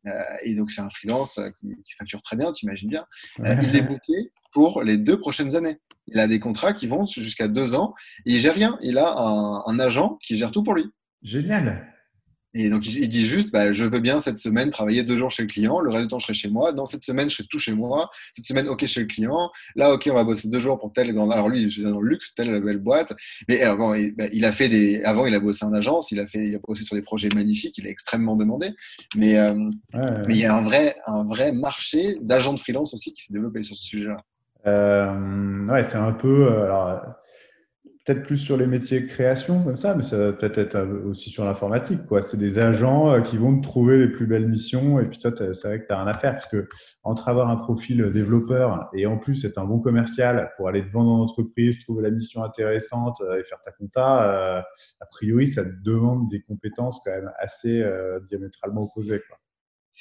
[0.06, 0.12] Euh,
[0.44, 3.06] et donc, c'est un freelance euh, qui, facture très bien, tu imagines bien.
[3.40, 5.78] il est booké pour les deux prochaines années.
[6.08, 7.94] Il a des contrats qui vont jusqu'à deux ans
[8.26, 8.78] et il gère rien.
[8.82, 10.86] Il a un, un agent qui gère tout pour lui.
[11.22, 11.94] Génial.
[12.60, 15.44] Et donc, il dit juste, bah, je veux bien cette semaine travailler deux jours chez
[15.44, 16.74] le client, le reste du temps, je serai chez moi.
[16.74, 18.10] Dans cette semaine, je serai tout chez moi.
[18.34, 19.52] Cette semaine, OK chez le client.
[19.76, 21.32] Là, OK, on va bosser deux jours pour telle grande.
[21.32, 23.14] Alors, lui, il est dans le luxe, telle belle boîte.
[23.48, 25.04] Mais alors, bon, il, bah, il, a fait des.
[25.04, 27.30] Avant, il a bossé en agence, il a, fait, il a bossé sur des projets
[27.36, 28.72] magnifiques, il est extrêmement demandé.
[29.16, 29.54] Mais, euh,
[29.94, 33.34] mais il y a un vrai, un vrai marché d'agents de freelance aussi qui s'est
[33.34, 34.18] développé sur ce sujet-là.
[34.66, 36.48] Euh, ouais, c'est un peu.
[36.48, 37.02] Euh, alors,
[38.08, 41.44] peut-être plus sur les métiers création comme ça, mais ça va peut-être être aussi sur
[41.44, 42.06] l'informatique.
[42.06, 42.22] Quoi.
[42.22, 45.32] C'est des agents euh, qui vont te trouver les plus belles missions et puis toi,
[45.36, 46.70] c'est vrai que tu n'as rien à faire parce que
[47.04, 50.92] entre avoir un profil développeur et en plus être un bon commercial pour aller te
[50.92, 54.62] vendre en entreprise, trouver la mission intéressante euh, et faire ta compta, euh,
[55.02, 57.86] a priori, ça te demande des compétences quand même assez
[58.30, 59.22] diamétralement opposées.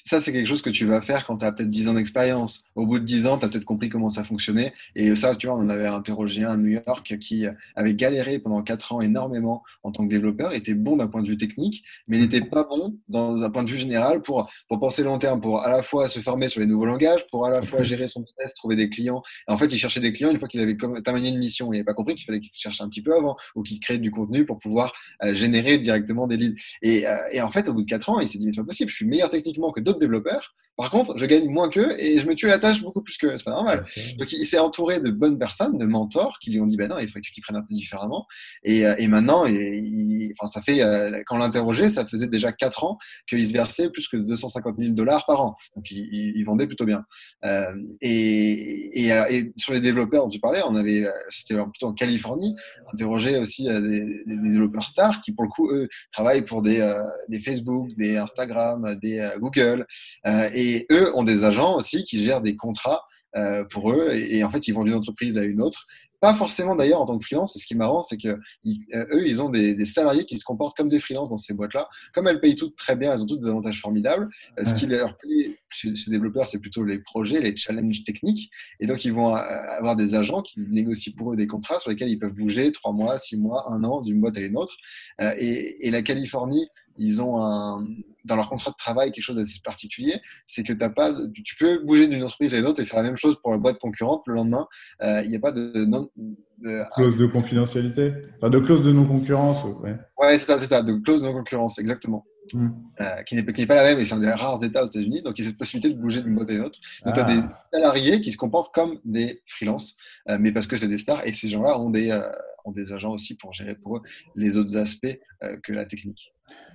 [0.04, 2.64] Ça, c'est quelque chose que tu vas faire quand tu as peut-être 10 ans d'expérience.
[2.74, 4.72] Au bout de 10 ans, tu as peut-être compris comment ça fonctionnait.
[4.94, 8.62] Et ça, tu vois, on avait interrogé un à New York qui avait galéré pendant
[8.62, 12.18] 4 ans énormément en tant que développeur, était bon d'un point de vue technique, mais
[12.18, 15.62] n'était pas bon dans un point de vue général pour, pour penser long terme, pour
[15.62, 18.20] à la fois se former sur les nouveaux langages, pour à la fois gérer son
[18.20, 19.22] business, trouver des clients.
[19.48, 21.72] Et en fait, il cherchait des clients une fois qu'il avait terminé une mission.
[21.72, 23.98] Il n'avait pas compris qu'il fallait qu'il cherche un petit peu avant ou qu'il crée
[23.98, 26.60] du contenu pour pouvoir euh, générer directement des leads.
[26.82, 28.66] Et, euh, et, en fait, au bout de 4 ans, il s'est dit, c'est pas
[28.66, 30.54] possible, je suis meilleur techniquement que d'autres développeurs.
[30.76, 33.34] Par contre, je gagne moins qu'eux et je me tue la tâche beaucoup plus qu'eux.
[33.36, 33.82] C'est pas normal.
[34.18, 36.98] Donc, il s'est entouré de bonnes personnes, de mentors qui lui ont dit ben non,
[36.98, 38.26] il faut que tu t'y prennes un peu différemment.
[38.62, 42.52] Et, euh, et maintenant, il, enfin, ça fait, euh, quand on l'interrogeait, ça faisait déjà
[42.52, 45.56] 4 ans qu'il se versait plus que 250 000 dollars par an.
[45.76, 47.04] Donc, il, il, vendait plutôt bien.
[47.44, 52.54] Euh, et, et, sur les développeurs dont tu parlais, on avait, c'était plutôt en Californie,
[52.92, 56.86] interrogé aussi des, des, développeurs stars qui, pour le coup, eux, travaillent pour des,
[57.28, 59.86] des Facebook, des Instagram, des Google.
[60.26, 63.02] et et eux ont des agents aussi qui gèrent des contrats
[63.36, 64.10] euh, pour eux.
[64.12, 65.86] Et, en fait, ils vont d'une entreprise à une autre
[66.18, 67.54] pas forcément d'ailleurs en tant que freelance.
[67.56, 70.74] Et ce qui est marrant, c'est que eux, ils ont des, salariés qui se comportent
[70.74, 71.88] comme des freelances dans ces boîtes-là.
[72.14, 74.30] Comme elles payent toutes très bien, elles ont toutes des avantages formidables.
[74.62, 78.50] Ce qui leur plaît chez ces développeurs, c'est plutôt les projets, les challenges techniques.
[78.80, 82.08] Et donc, ils vont avoir des agents qui négocient pour eux des contrats sur lesquels
[82.08, 84.74] ils peuvent bouger trois mois, six mois, un an d'une boîte à une autre.
[85.20, 86.66] et, et la Californie
[86.98, 87.86] ils ont un,
[88.26, 91.78] dans leur contrat de travail quelque chose d'assez particulier, c'est que as pas, tu peux
[91.84, 94.22] bouger d'une entreprise à une autre et faire la même chose pour la boîte concurrente
[94.26, 94.66] le lendemain.
[95.02, 99.64] Euh, il n'y a pas de, de, clause de confidentialité, enfin, de clause de non-concurrence.
[99.64, 102.26] Ouais, ouais c'est ça, c'est ça, de clause de non-concurrence, exactement.
[102.52, 102.68] Hmm.
[103.00, 105.22] Euh, qui n'est pas la même et c'est un des rares États aux États-Unis.
[105.22, 106.78] Donc, il y a cette possibilité de bouger d'une boîte à une autre.
[107.04, 107.66] Donc, tu as des ah.
[107.72, 109.96] salariés qui se comportent comme des freelances,
[110.28, 112.16] euh, mais parce que c'est des stars et ces gens-là ont des,
[112.64, 114.02] ont des agents aussi pour gérer pour eux
[114.36, 115.18] les autres aspects
[115.64, 116.32] que la technique.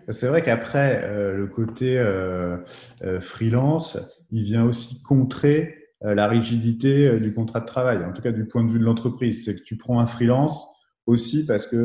[0.10, 2.58] C'est vrai qu'après, euh, le côté euh,
[3.04, 3.98] euh, freelance,
[4.32, 8.64] il vient aussi contrer la rigidité du contrat de travail, en tout cas du point
[8.64, 9.46] de vue de l'entreprise.
[9.46, 10.66] C'est que tu prends un freelance
[11.06, 11.78] aussi parce qu'il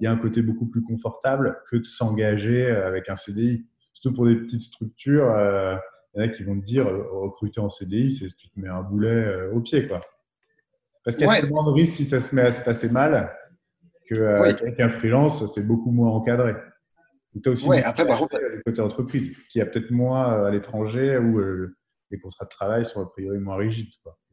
[0.00, 3.64] il y a un côté beaucoup plus confortable que de s'engager avec un CDI.
[3.92, 5.32] Surtout pour des petites structures,
[6.14, 8.66] il y en a qui vont te dire recruter en CDI, c'est tu te mets
[8.66, 9.86] un boulet au pied.
[9.86, 10.00] Quoi.
[11.04, 13.32] Parce qu'il y a tellement de risques si ça se met à se passer mal
[14.08, 16.54] qu'avec un freelance, c'est beaucoup moins encadré.
[17.42, 20.50] Tu as aussi après, par contre, le côté entreprise, qui a peut-être moins euh, à
[20.50, 21.76] l'étranger où euh,
[22.10, 23.90] les contrats de travail sont a priori moins rigides.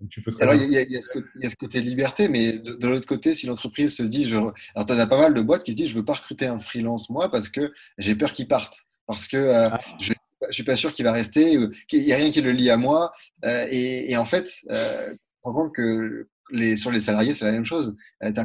[0.09, 3.95] tu peux Alors, il y, a, ce côté liberté, mais de, l'autre côté, si l'entreprise
[3.95, 4.35] se dit, je...
[4.35, 6.59] alors tu as pas mal de boîtes qui se disent, je veux pas recruter un
[6.59, 9.79] freelance moi parce que j'ai peur qu'il parte, parce que euh, ah.
[9.99, 10.13] je
[10.49, 11.53] je suis pas sûr qu'il va rester,
[11.91, 13.13] il n'y a rien qui le lie à moi.
[13.43, 17.95] et, en fait, euh, on compte que les, sur les salariés, c'est la même chose.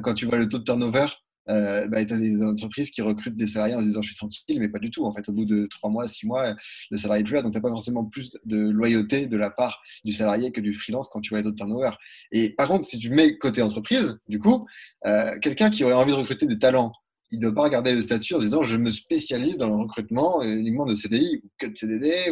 [0.02, 1.06] quand tu vois le taux de turnover
[1.48, 4.68] euh, bah, tu des entreprises qui recrutent des salariés en disant je suis tranquille, mais
[4.68, 5.04] pas du tout.
[5.04, 6.54] En fait, au bout de trois mois, six mois,
[6.90, 7.42] le salarié est plus là.
[7.42, 10.74] Donc, tu n'as pas forcément plus de loyauté de la part du salarié que du
[10.74, 11.92] freelance quand tu vois les autres turnover.
[12.32, 14.66] Et par contre, si tu mets côté entreprise, du coup,
[15.06, 16.92] euh, quelqu'un qui aurait envie de recruter des talents,
[17.32, 20.42] il ne doit pas regarder le statut en disant je me spécialise dans le recrutement
[20.42, 22.30] uniquement de CDI ou que de CDD.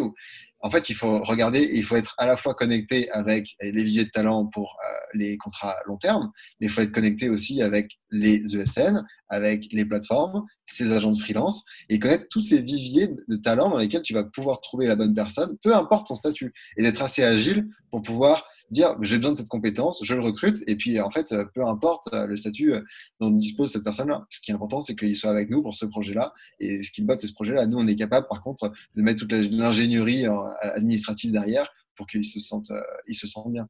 [0.64, 4.07] En fait, il faut regarder, il faut être à la fois connecté avec les viviers
[4.07, 7.98] de talent pour euh, les contrats long terme, mais il faut être connecté aussi avec
[8.11, 13.37] les ESN, avec les plateformes, ces agents de freelance, et connaître tous ces viviers de
[13.37, 16.83] talent dans lesquels tu vas pouvoir trouver la bonne personne, peu importe son statut, et
[16.83, 20.77] d'être assez agile pour pouvoir dire j'ai besoin de cette compétence, je le recrute, et
[20.77, 22.74] puis en fait, peu importe le statut
[23.20, 24.24] dont dispose cette personne-là.
[24.31, 27.03] Ce qui est important, c'est qu'il soit avec nous pour ce projet-là, et ce qui
[27.03, 27.66] botte, c'est ce projet-là.
[27.66, 30.27] Nous, on est capable, par contre, de mettre toute l'ingénierie
[30.61, 32.73] administrative derrière pour qu'ils se sentent,
[33.07, 33.69] ils se sentent bien.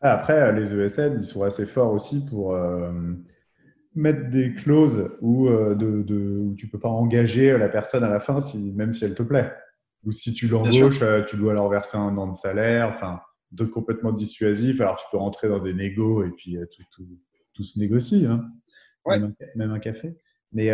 [0.00, 2.92] Après, les ESN, ils sont assez forts aussi pour euh,
[3.94, 8.08] mettre des clauses où, euh, de, de, tu ne peux pas engager la personne à
[8.08, 9.52] la fin, si, même si elle te plaît.
[10.04, 13.20] Ou si tu l'embauches, euh, tu dois leur verser un an de salaire, enfin,
[13.52, 14.80] de complètement dissuasif.
[14.80, 16.58] Alors, tu peux rentrer dans des négos et puis
[16.90, 17.06] tout,
[17.54, 18.44] tout, se négocie, hein.
[19.06, 20.16] même, un, café.
[20.52, 20.70] Mais,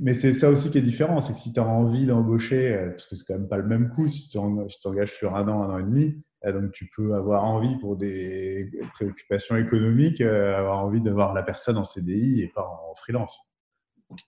[0.00, 3.06] mais c'est ça aussi qui est différent, c'est que si tu as envie d'embaucher, parce
[3.06, 4.38] que c'est quand même pas le même coup si tu
[4.82, 8.70] t'engages sur un an, un an et demi, donc, tu peux avoir envie, pour des
[8.94, 13.38] préoccupations économiques, euh, avoir envie de voir la personne en CDI et pas en freelance.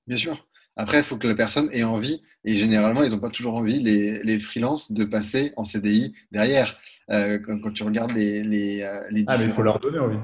[0.06, 0.46] Bien sûr.
[0.76, 3.80] Après, il faut que la personne ait envie, et généralement, ils n'ont pas toujours envie,
[3.80, 6.78] les, les freelances, de passer en CDI derrière.
[7.10, 8.42] Euh, quand, tu regardes les.
[8.42, 10.20] les, euh, ah, mais il faut leur donner envie.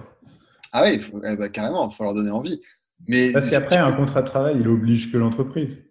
[0.72, 2.60] Ah oui, eh ben, carrément, il faut leur donner envie.
[3.06, 5.82] Mais Parce qu'après, un contrat de travail, il oblige que l'entreprise.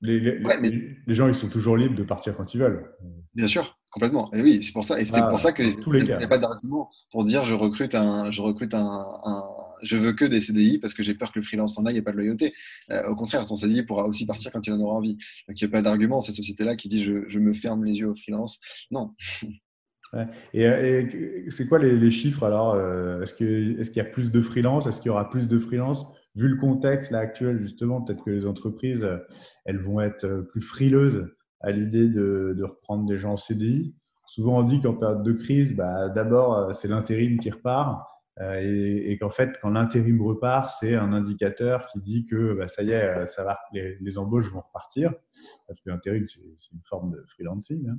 [0.00, 2.90] Les, les, gens, ils sont toujours libres de partir quand ils veulent.
[3.34, 3.78] Bien sûr.
[3.90, 4.32] Complètement.
[4.34, 5.00] Et oui, c'est pour ça.
[5.00, 8.30] Et c'est pour ça que il n'y a pas d'argument pour dire je recrute un,
[8.32, 9.06] je recrute un,
[9.84, 12.02] je veux que des CDI parce que j'ai peur que le freelance en aille et
[12.02, 12.54] pas de loyauté.
[12.90, 15.16] Euh, au contraire, ton CDI pourra aussi partir quand il en aura envie.
[15.48, 17.94] Donc il n'y a pas d'argument ces sociétés-là qui dit je, je, me ferme les
[17.94, 18.60] yeux au freelance.
[18.90, 19.14] Non.
[20.52, 24.86] Et, c'est quoi les, chiffres alors euh, Est-ce qu'il y a plus de freelance?
[24.86, 26.06] Est-ce qu'il y aura plus de freelance?
[26.34, 29.08] Vu le contexte actuel, justement, peut-être que les entreprises,
[29.64, 31.26] elles vont être plus frileuses
[31.64, 33.94] à l'idée de, reprendre des gens en CDI.
[34.26, 38.06] Souvent, on dit qu'en période de crise, bah, d'abord, euh, c'est l'intérim qui repart.
[38.40, 42.82] Euh, et, qu'en fait, quand l'intérim repart, c'est un indicateur qui dit que bah, ça
[42.82, 45.12] y est, euh, les, embauches vont repartir.
[45.68, 47.98] Parce que l'intérim, c'est une forme de freelancing, hein.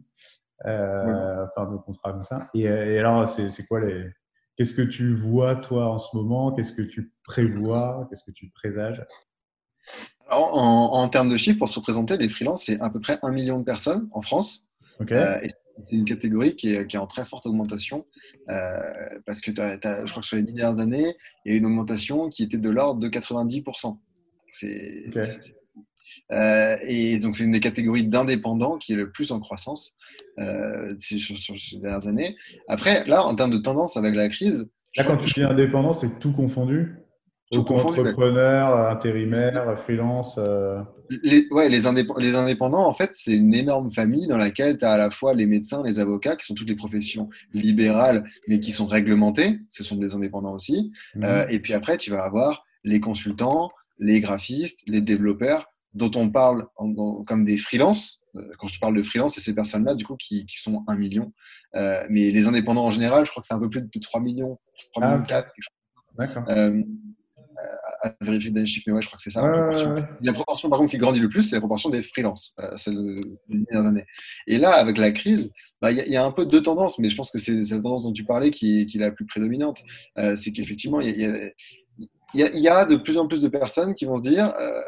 [0.63, 2.49] Enfin de contrat comme ça.
[2.53, 2.67] Et,
[2.99, 4.05] alors, c'est quoi les.
[4.57, 6.53] Qu'est-ce que tu vois, toi, en ce moment?
[6.53, 8.07] Qu'est-ce que tu prévois?
[8.09, 9.05] Qu'est-ce que tu présages?
[10.29, 13.59] En, termes de chiffres, pour se représenter, les freelances, c'est à peu près un million
[13.59, 14.69] de personnes en France.
[15.11, 18.05] Euh, c'est une catégorie qui est, en très forte augmentation
[18.49, 18.79] euh,
[19.25, 22.29] parce que je crois que sur les dernières années, il y a eu une augmentation
[22.29, 23.99] qui était de l'ordre de 90%.
[24.51, 25.21] C'est, euh,
[26.31, 29.95] et donc, c'est une des catégories d'indépendants qui est le plus en croissance
[30.97, 32.35] sur, sur, ces dernières années.
[32.67, 36.19] Après, là, en termes de tendance avec la crise, Là, quand tu dis indépendant, c'est
[36.19, 36.95] tout confondu?
[37.51, 40.81] Auto-entrepreneur, intérimaire, freelance euh?
[41.09, 41.81] les, ouais, les,
[42.17, 45.35] les, indépendants, en fait, c'est une énorme famille dans laquelle tu as à la fois
[45.35, 49.59] les médecins, les avocats, qui sont toutes les professions libérales, mais qui sont réglementées.
[49.69, 50.91] Ce sont des indépendants aussi.
[51.13, 51.23] Mmh.
[51.23, 56.29] Euh, et puis après, tu vas avoir les consultants, les graphistes, les développeurs, dont on
[56.29, 56.67] parle
[57.25, 58.21] comme des freelances.
[58.35, 60.95] Euh, quand je parle de freelance, c'est ces personnes-là, du coup, qui, qui, sont un
[60.95, 61.33] million.
[61.73, 64.59] mais les indépendants en général, je crois que c'est un peu plus de 3 millions,
[64.93, 65.51] 3 millions 4,
[66.17, 66.43] D'accord
[68.01, 69.41] à, vérifier des chiffres, mais ouais, je crois que c'est ça.
[70.21, 72.95] La proportion, par contre, qui grandit le plus, c'est la proportion des freelances, euh, celle
[73.49, 74.05] des dernières années.
[74.47, 77.15] Et là, avec la crise, bah, il y, a un peu deux tendances, mais je
[77.15, 79.83] pense que c'est la tendance dont tu parlais qui est, qui est la plus prédominante.
[80.17, 81.09] Euh, c'est qu'effectivement, il
[82.33, 84.81] y, y, a de plus en plus de personnes qui vont se dire, euh,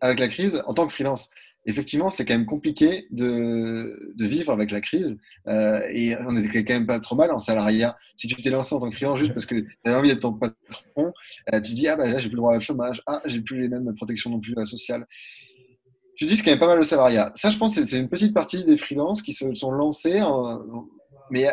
[0.00, 1.30] avec la crise, en tant que freelance,
[1.68, 5.16] effectivement, c'est quand même compliqué de, de, vivre avec la crise.
[5.46, 7.96] Euh, et on était quand même pas trop mal en salariat.
[8.16, 10.20] Si tu t'es lancé en tant que client juste parce que tu avais envie d'être
[10.20, 11.12] ton patron,
[11.52, 13.02] euh, tu dis Ah, bah là, j'ai plus le droit au chômage.
[13.06, 15.06] Ah, j'ai plus les mêmes protections non plus euh, sociales.
[16.16, 17.30] Tu dis c'est quand même pas mal le salariat.
[17.36, 20.20] Ça, je pense, c'est une petite partie des freelances qui se sont lancés,
[21.30, 21.48] mais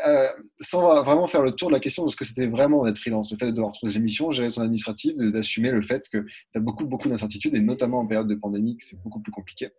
[0.60, 3.32] sans vraiment faire le tour de la question de ce que c'était vraiment d'être freelance.
[3.32, 6.58] Le fait de devoir trouver des émissions, gérer son administratif, d'assumer le fait que tu
[6.58, 9.70] as beaucoup, beaucoup d'incertitudes, et notamment en période de pandémie, c'est beaucoup plus compliqué.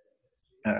[0.67, 0.73] Euh,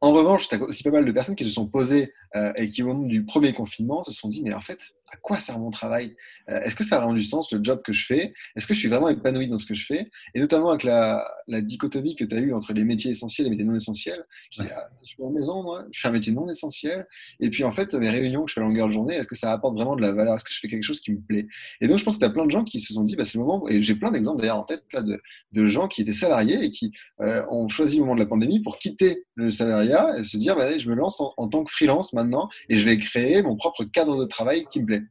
[0.00, 2.70] en revanche, tu as aussi pas mal de personnes qui se sont posées euh, et
[2.70, 4.78] qui, au moment du premier confinement, se sont dit Mais en fait,
[5.10, 6.16] à quoi sert mon travail?
[6.50, 8.34] Euh, Est-ce que ça a du sens, le job que je fais?
[8.56, 10.10] Est-ce que je suis vraiment épanoui dans ce que je fais?
[10.34, 11.26] Et notamment avec la,
[11.62, 14.24] dichotomie que tu as eue entre les métiers essentiels et les métiers non essentiels.
[14.50, 17.06] Je dis, ah, je suis en maison, moi, je fais un métier non essentiel.
[17.40, 19.36] Et puis, en fait, mes réunions que je fais à longueur de journée, est-ce que
[19.36, 20.34] ça apporte vraiment de la valeur?
[20.34, 21.46] Est-ce que je fais quelque chose qui me plaît?
[21.80, 23.24] Et donc, je pense que tu as plein de gens qui se sont dit, bah,
[23.24, 26.12] c'est le moment, et j'ai plein d'exemples d'ailleurs en tête là, de, gens qui étaient
[26.12, 30.16] salariés et qui euh, ont choisi au moment de la pandémie pour quitter le salariat
[30.18, 32.98] et se dire, bah, je me lance en tant que freelance maintenant et je vais
[32.98, 35.02] créer mon propre cadre de travail qui me plaît.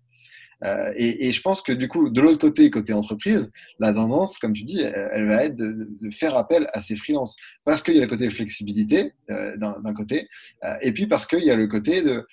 [0.64, 4.54] Euh, et, je pense que du coup, de l'autre côté, côté entreprise, la tendance, comme
[4.54, 7.36] tu dis, elle, va être de, faire appel à ces freelances.
[7.64, 10.28] Parce qu'il y a le côté flexibilité euh, d'un côté,
[10.64, 12.26] euh, et puis parce qu'il y a le côté de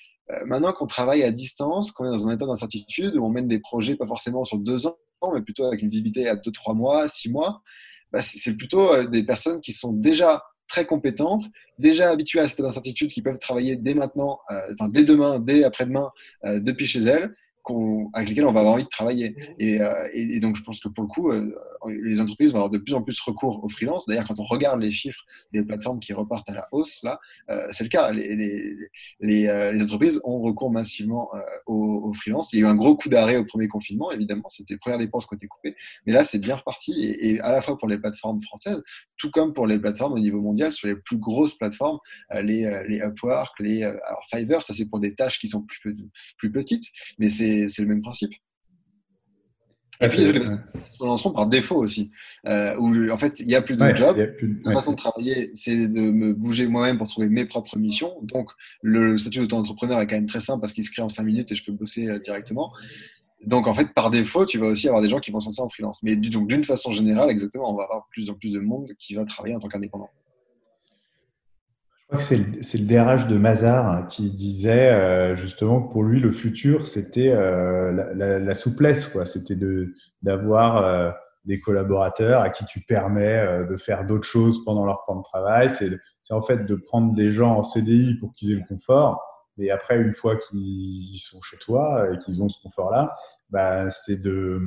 [0.47, 3.59] maintenant qu'on travaille à distance, qu'on est dans un état d'incertitude, où on mène des
[3.59, 4.97] projets pas forcément sur deux ans,
[5.35, 7.61] mais plutôt avec une visibilité à deux, trois mois, six mois,
[8.11, 11.43] bah, c'est plutôt des personnes qui sont déjà très compétentes,
[11.79, 14.39] déjà habituées à cette incertitude, qui peuvent travailler dès maintenant,
[14.73, 16.11] enfin dès demain, dès après-demain,
[16.43, 17.31] depuis chez elles,
[18.13, 19.35] avec lesquels on va avoir envie de travailler.
[19.61, 21.55] Euh, et, et, donc, je pense que pour le coup, euh,
[22.03, 24.07] les entreprises vont avoir de plus en plus recours aux freelance.
[24.07, 25.23] D'ailleurs, quand on regarde les chiffres
[25.53, 27.19] des plateformes qui repartent à la hausse, là,
[27.51, 28.13] euh, c'est le cas.
[28.13, 28.77] Les, les,
[29.21, 31.31] les, entreprises ont recours massivement
[31.67, 32.53] aux, freelance.
[32.53, 34.49] Il y a eu un gros coup d'arrêt au premier confinement, évidemment.
[34.51, 35.77] C'était les premières dépenses qui ont été coupées.
[36.07, 36.93] Mais là, c'est bien reparti.
[37.21, 38.83] Et, à la fois pour les plateformes françaises,
[39.17, 41.99] tout comme pour les plateformes au niveau mondial, sur les plus grosses plateformes,
[42.31, 45.97] les, les Upwork, les alors Fiverr, ça c'est pour des tâches qui sont plus,
[46.39, 46.87] plus petites,
[47.19, 48.33] mais c'est c'est le même principe.
[50.01, 52.11] Les se lanceront par défaut aussi,
[52.47, 54.17] euh, où en fait, il n'y a plus de job.
[54.65, 58.13] La façon de travailler, c'est de me bouger moi-même pour trouver mes propres missions.
[58.23, 58.51] Donc,
[58.83, 61.53] le statut d'auto-entrepreneur est quand même très simple parce qu'il se crée en 5 minutes
[61.53, 62.73] et je peux bosser euh, directement.
[63.47, 65.67] Donc, en fait, par défaut, tu vas aussi avoir des gens qui vont s'en sortir
[65.67, 66.03] en freelance.
[66.03, 69.15] Mais donc, d'une façon générale, exactement, on va avoir plus en plus de monde qui
[69.15, 70.11] va travailler en tant qu'indépendant.
[72.05, 76.21] Je crois que c'est le, DRH de Mazar qui disait euh, justement que pour lui,
[76.21, 79.17] le futur, c'était euh, la, souplesse.
[79.25, 79.57] C'était
[80.21, 81.11] d'avoir euh,
[81.47, 85.71] des collaborateurs à qui tu permets de faire d'autres choses pendant leur temps de travail.
[85.71, 85.99] C'est
[86.31, 89.23] en fait de prendre des gens en CDI pour qu'ils aient le confort.
[89.57, 93.15] Et après, une fois qu'ils sont chez toi et qu'ils ont ce confort-là,
[93.49, 94.61] bah, c'est de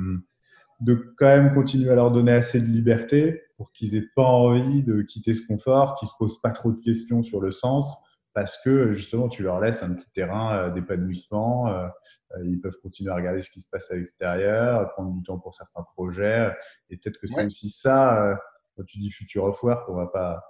[0.80, 4.84] de quand même continuer à leur donner assez de liberté pour qu'ils aient pas envie
[4.84, 7.96] de quitter ce confort, qu'ils se posent pas trop de questions sur le sens,
[8.32, 11.88] parce que justement tu leur laisses un petit terrain euh, d'épanouissement, euh,
[12.36, 15.40] euh, ils peuvent continuer à regarder ce qui se passe à l'extérieur, prendre du temps
[15.40, 16.52] pour certains projets,
[16.88, 18.38] et peut-être que c'est aussi ça,
[18.76, 20.40] quand tu dis future of work, on va pas,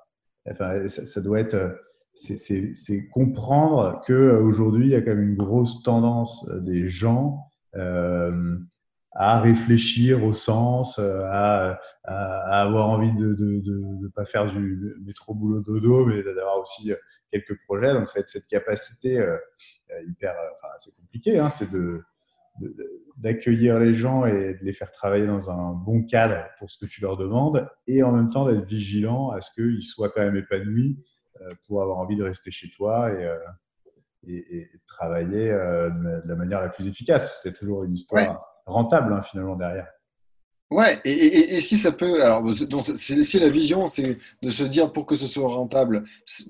[0.51, 1.81] enfin ça, doit être
[2.15, 7.49] c'est comprendre qu'aujourd'hui, il y a quand même une grosse tendance des gens
[9.21, 15.61] à réfléchir au sens, euh, à, avoir envie de ne pas faire du métro boulot
[15.61, 16.97] dodo, mais d'avoir aussi euh,
[17.33, 17.93] quelques projets.
[17.93, 19.37] Donc, ça va être cette capacité euh,
[20.07, 22.01] hyper, enfin, c'est compliqué, hein, c'est de
[23.17, 26.87] d'accueillir les gens et de les faire travailler dans un bon cadre pour ce que
[26.91, 30.35] tu leur demandes et en même temps d'être vigilant à ce qu'ils soient quand même
[30.35, 31.01] épanouis
[31.65, 36.89] pour avoir envie de rester chez toi et, et, travailler de la manière la plus
[36.89, 37.39] efficace.
[37.45, 39.98] C'est toujours une histoire rentable hein, finalement derrière.
[40.71, 44.93] Ouais, et, et, si ça peut, alors donc, si la vision c'est de se dire
[44.93, 46.05] pour que ce soit rentable,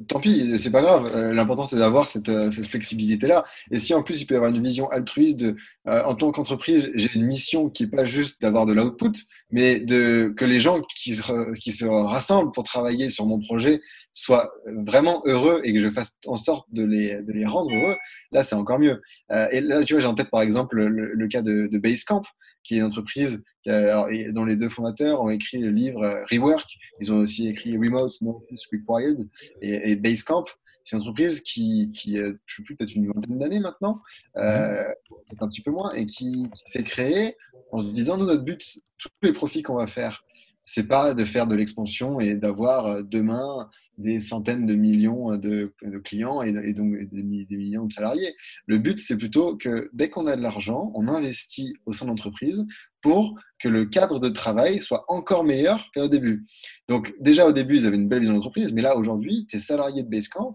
[0.08, 1.06] tant pis, c'est pas grave.
[1.06, 3.44] Euh, l'important c'est d'avoir cette, euh, cette flexibilité-là.
[3.70, 5.54] Et si en plus il peut y avoir une vision altruiste de,
[5.86, 9.12] euh, en tant qu'entreprise, j'ai une mission qui est pas juste d'avoir de l'output,
[9.52, 13.80] mais de que les gens qui se, qui se rassemblent pour travailler sur mon projet
[14.12, 14.50] soient
[14.84, 17.96] vraiment heureux et que je fasse en sorte de les, de les rendre heureux.
[18.32, 19.00] Là, c'est encore mieux.
[19.52, 22.22] et là, tu vois, j'ai en tête par exemple le, le cas de, de Basecamp
[22.68, 26.66] qui est une entreprise dont les deux fondateurs ont écrit le livre euh, Rework.
[27.00, 29.26] Ils ont aussi écrit Remote Notice Required
[29.62, 30.44] et, Basecamp.
[30.84, 34.02] C'est une entreprise qui, qui je ne sais plus, peut-être une vingtaine d'années maintenant,
[34.36, 37.36] euh, peut-être un petit peu moins, et qui, s'est créée
[37.72, 40.24] en se disant, nous, notre but, tous les profits qu'on va faire,
[40.68, 45.72] c'est pas de faire de l'expansion et d'avoir euh, demain des centaines de millions de,
[46.04, 48.32] clients et, donc des, millions de salariés.
[48.66, 52.10] Le but, c'est plutôt que dès qu'on a de l'argent, on investit au sein de
[52.10, 52.64] l'entreprise
[53.02, 56.46] pour que le cadre de travail soit encore meilleur qu'au début.
[56.86, 59.58] Donc déjà au début, ils avaient une belle vision d'entreprise, mais là aujourd'hui, tu es
[59.58, 60.54] salarié de Basecamp,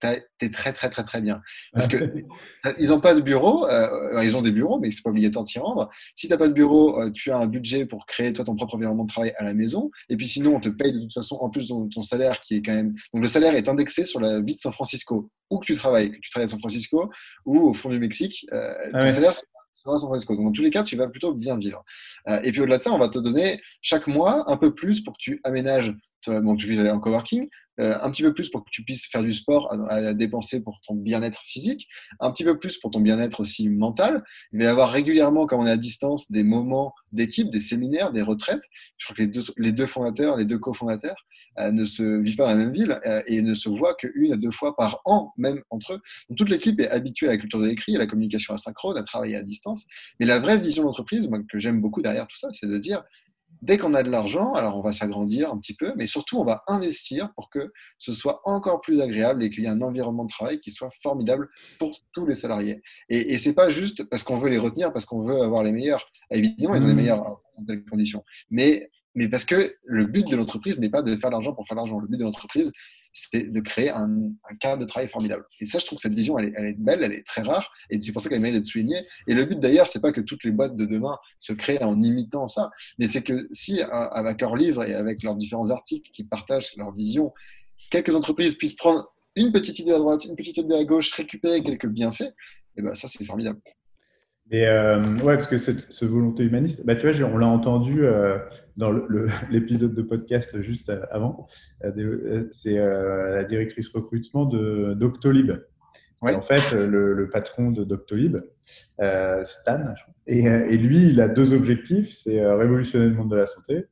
[0.00, 1.40] t'es très très très très bien.
[1.72, 1.96] Parce que
[2.78, 5.48] ils n'ont pas de bureau, euh, ils ont des bureaux, mais c'est pas obligatoire de
[5.48, 5.90] s'y rendre.
[6.14, 8.54] Si tu n'as pas de bureau, euh, tu as un budget pour créer toi ton
[8.54, 9.90] propre environnement de travail à la maison.
[10.08, 12.56] Et puis sinon, on te paye de toute façon en plus de ton salaire qui
[12.56, 12.94] est quand même.
[13.12, 16.12] Donc le salaire est indexé sur la vie de San Francisco, où que tu travailles,
[16.12, 17.10] que tu travailles à San Francisco
[17.44, 19.34] ou au fond du Mexique, euh, ah ton salaire
[19.72, 20.34] San Francisco.
[20.34, 21.84] Donc, dans tous les cas, tu vas plutôt bien vivre.
[22.42, 25.12] et puis, au-delà de ça, on va te donner chaque mois un peu plus pour
[25.12, 25.94] que tu aménages
[26.26, 27.48] bon, tu puisses aller en coworking,
[27.80, 30.80] euh, un petit peu plus pour que tu puisses faire du sport à, dépenser pour
[30.86, 31.88] ton bien-être physique,
[32.18, 34.24] un petit peu plus pour ton bien-être aussi mental.
[34.52, 38.12] Il va y avoir régulièrement, comme on est à distance, des moments d'équipe, des séminaires,
[38.12, 38.64] des retraites.
[38.96, 41.24] Je crois que les deux, les deux fondateurs, les deux cofondateurs
[41.58, 44.32] euh, ne se vivent pas dans la même ville euh, et ne se voient qu'une
[44.32, 46.00] à deux fois par an, même entre eux.
[46.28, 49.04] Donc, toute l'équipe est habituée à la culture de l'écrit, à la communication asynchrone, à
[49.04, 49.86] travailler à distance.
[50.18, 53.04] Mais la vraie vision d'entreprise, moi, que j'aime beaucoup derrière tout ça, c'est de dire
[53.62, 56.44] dès qu'on a de l'argent, alors on va s'agrandir un petit peu, mais surtout on
[56.44, 60.24] va investir pour que ce soit encore plus agréable et qu'il y ait un environnement
[60.24, 61.48] de travail qui soit formidable
[61.78, 62.82] pour tous les salariés.
[63.08, 65.72] Et, et c'est pas juste parce qu'on veut les retenir, parce qu'on veut avoir les
[65.72, 66.06] meilleurs.
[66.30, 66.96] Évidemment, ils ont les mmh.
[66.96, 68.24] meilleurs dans telles conditions.
[68.50, 71.76] Mais, mais parce que le but de l'entreprise n'est pas de faire l'argent pour faire
[71.76, 71.98] l'argent.
[71.98, 72.70] Le but de l'entreprise,
[73.18, 74.08] c'est de créer un,
[74.60, 75.44] cadre de travail formidable.
[75.60, 78.00] Et ça, je trouve que cette vision, elle est, belle, elle est très rare, et
[78.00, 79.04] c'est pour ça qu'elle mérite d'être soulignée.
[79.26, 82.00] Et le but d'ailleurs, c'est pas que toutes les boîtes de demain se créent en
[82.02, 86.24] imitant ça, mais c'est que si, avec leurs livres et avec leurs différents articles qui
[86.24, 87.32] partagent leur vision,
[87.90, 91.62] quelques entreprises puissent prendre une petite idée à droite, une petite idée à gauche, récupérer
[91.62, 92.32] quelques bienfaits,
[92.76, 93.60] et ben ça, c'est formidable.
[94.50, 98.04] Et euh, ouais, parce que cette, ce volonté humaniste, bah, tu vois, on l'a entendu
[98.04, 98.38] euh,
[98.76, 98.92] dans
[99.50, 101.46] l'épisode de podcast juste avant.
[101.84, 105.52] Euh, c'est la directrice recrutement de d'Octolib.
[106.20, 108.38] En fait, le, patron de Doctolib,
[109.44, 109.94] Stan,
[110.26, 113.86] et, et, lui, il a deux objectifs c'est révolutionner le monde de la santé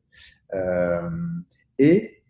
[1.79, 2.25] et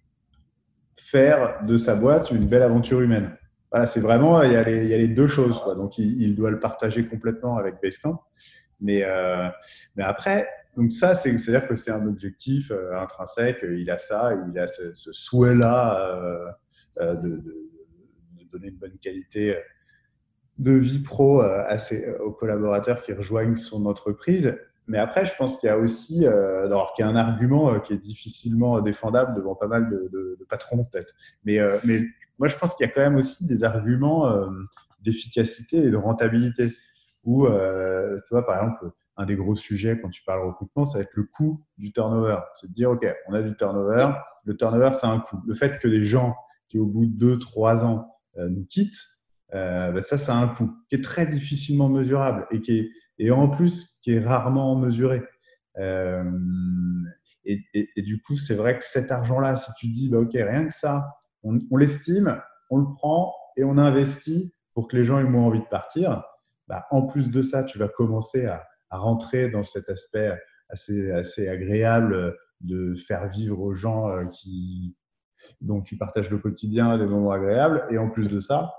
[0.99, 3.31] faire de sa boîte une belle aventure humaine
[3.87, 5.61] c'est vraiment, il y, a les, deux choses.
[5.61, 5.75] Quoi.
[5.75, 8.23] Donc, il, doit le partager complètement avec Basecamp.
[8.81, 9.49] Mais, euh,
[9.97, 13.59] mais après, donc ça, c'est-à-dire que c'est un objectif euh, intrinsèque.
[13.63, 16.55] Il a ça, il a ce, souhait-là
[17.01, 17.43] euh, de,
[18.53, 19.57] donner une bonne qualité
[20.59, 24.57] de vie pro à ses, aux collaborateurs qui rejoignent son entreprise.
[24.87, 27.93] Mais après, je pense qu'il y a aussi, alors qu'il y a un argument qui
[27.93, 31.13] est difficilement défendable devant pas mal de, de patrons peut-être.
[31.45, 32.03] Mais, mais
[32.39, 34.49] moi, je pense qu'il y a quand même aussi des arguments euh,
[35.01, 36.73] d'efficacité et de rentabilité.
[37.25, 40.99] Où, euh, tu vois, par exemple, un des gros sujets quand tu parles recrutement, ça
[40.99, 42.39] va être le coût du turnover.
[42.61, 44.13] C'est de dire, OK, on a du turnover.
[44.45, 45.39] Le turnover, c'est un coût.
[45.47, 46.37] Le fait que des gens
[46.69, 49.03] qui, au bout de deux, trois ans, euh, nous quittent,
[49.53, 53.49] ben ça, c'est un coût qui est très difficilement mesurable et qui est, et en
[53.49, 55.23] plus, qui est rarement mesuré.
[55.79, 60.67] et, et, du coup, c'est vrai que cet argent-là, si tu dis, bah, OK, rien
[60.67, 61.07] que ça,
[61.71, 62.41] on, l'estime,
[62.71, 66.23] on le prend et on investit pour que les gens aient moins envie de partir.
[66.69, 70.33] Bah, en plus de ça, tu vas commencer à, rentrer dans cet aspect
[70.71, 74.97] assez, agréable de faire vivre aux gens euh, qui,
[75.61, 77.87] dont tu partages le quotidien des moments agréables.
[77.91, 78.73] Et en plus de ça,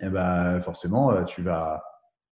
[0.00, 1.82] eh ben, forcément, euh, tu vas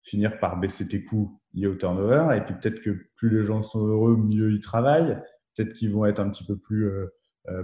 [0.02, 2.36] finir par baisser tes coûts liés au turnover.
[2.36, 5.18] Et puis peut-être que plus les gens sont heureux, mieux ils travaillent.
[5.56, 7.12] Peut-être qu'ils vont être un petit peu plus euh,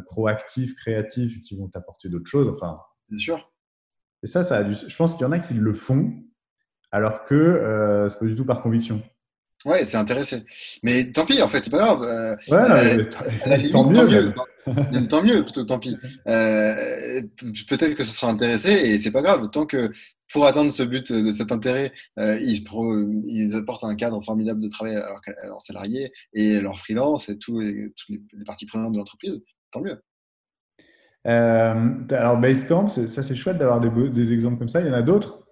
[0.07, 2.49] proactifs, créatifs, qui vont t'apporter d'autres choses.
[2.49, 2.79] Enfin,
[3.11, 3.53] Bien sûr.
[4.23, 6.13] Et ça, ça a je pense qu'il y en a qui le font,
[6.93, 9.03] alors que euh, c'est pas du tout par conviction.
[9.67, 10.39] Ouais, c'est intéressant.
[10.83, 12.03] Mais tant pis, en fait, c'est pas grave.
[12.03, 13.09] Euh, ouais,
[13.71, 14.33] tant, mieux,
[15.09, 15.45] tant mieux.
[15.45, 15.99] plutôt tant pis.
[16.27, 17.21] Euh,
[17.69, 19.51] peut-être que ce sera intéressé et c'est pas grave.
[19.51, 19.91] Tant que
[20.33, 22.65] pour atteindre ce but, de cet intérêt, ils,
[23.27, 27.61] ils, apportent un cadre formidable de travail à leurs salariés et leurs freelance et tous
[27.61, 29.43] les, les, parties prenantes de l'entreprise.
[29.73, 30.03] Tant mieux.
[31.25, 34.81] alors Basecamp, ça c'est chouette d'avoir des, des, exemples comme ça.
[34.81, 35.47] Il y en a d'autres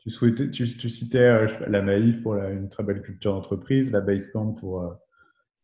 [0.00, 4.96] tu, souhaitais, tu, citais la Maïf pour une très belle culture d'entreprise, la Basecamp pour,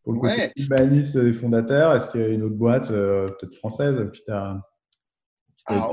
[0.04, 1.94] pour le côté humaniste des fondateurs.
[1.96, 4.60] Est-ce qu'il y a une autre boîte, peut-être française, qui t'a
[5.68, 5.90] ah,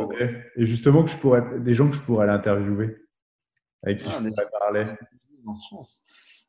[0.55, 2.97] et justement, que je pourrais, des gens que je pourrais l'interviewer,
[3.83, 4.85] avec qui ah, je pourrais parler.
[5.45, 6.03] En France.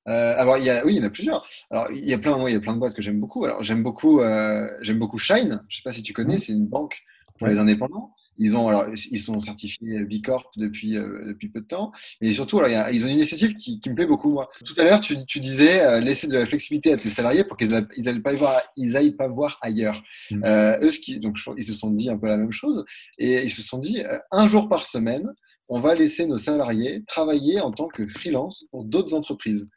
[0.09, 1.47] Euh, alors, il y a, oui, il y en a plusieurs.
[1.71, 3.45] Alors, il y a plein, il y a plein de boîtes que j'aime beaucoup.
[3.45, 5.63] Alors, j'aime beaucoup, euh, j'aime beaucoup Shine.
[5.69, 6.41] Je ne sais pas si tu connais, mmh.
[6.41, 7.03] c'est une banque
[7.39, 8.15] pour les indépendants.
[8.39, 11.93] Ils, ont, alors, ils sont certifiés B Corp depuis, euh, depuis peu de temps.
[12.21, 14.49] Et surtout, alors, ils ont une initiative qui, qui, me plaît beaucoup, moi.
[14.65, 17.57] Tout à l'heure, tu, tu, disais euh, laisser de la flexibilité à tes salariés pour
[17.57, 20.03] qu'ils n'aillent pas, voir, ils pas voir ailleurs.
[20.33, 22.85] Euh, eux, ce qui, donc, ils se sont dit un peu la même chose.
[23.19, 25.33] Et ils se sont dit, un jour par semaine,
[25.69, 29.69] on va laisser nos salariés travailler en tant que freelance pour d'autres entreprises.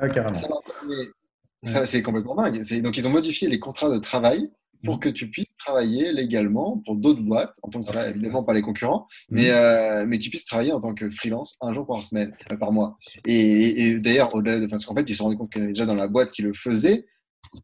[0.00, 0.38] Ah, carrément.
[1.64, 2.62] Ça, c'est complètement dingue.
[2.82, 4.50] Donc, ils ont modifié les contrats de travail
[4.84, 5.00] pour mmh.
[5.00, 8.62] que tu puisses travailler légalement pour d'autres boîtes, en tant que ça, évidemment pas les
[8.62, 9.34] concurrents, mmh.
[9.34, 12.56] mais, euh, mais tu puisses travailler en tant que freelance un jour par semaine, euh,
[12.56, 12.96] par mois.
[13.26, 15.72] Et, d'ailleurs, au-delà de, parce qu'en fait, ils se sont rendus compte qu'il y avait
[15.72, 17.06] déjà dans la boîte qui le faisait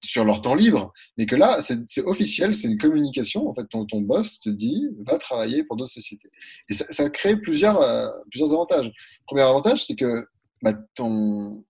[0.03, 3.49] sur leur temps libre, mais que là, c'est officiel, c'est une communication.
[3.49, 6.28] En fait, ton, ton, boss te dit, va travailler pour d'autres sociétés.
[6.68, 8.87] Et ça, ça crée plusieurs, euh, plusieurs avantages.
[8.87, 10.26] Le premier avantage, c'est que
[10.62, 11.64] bah, ton,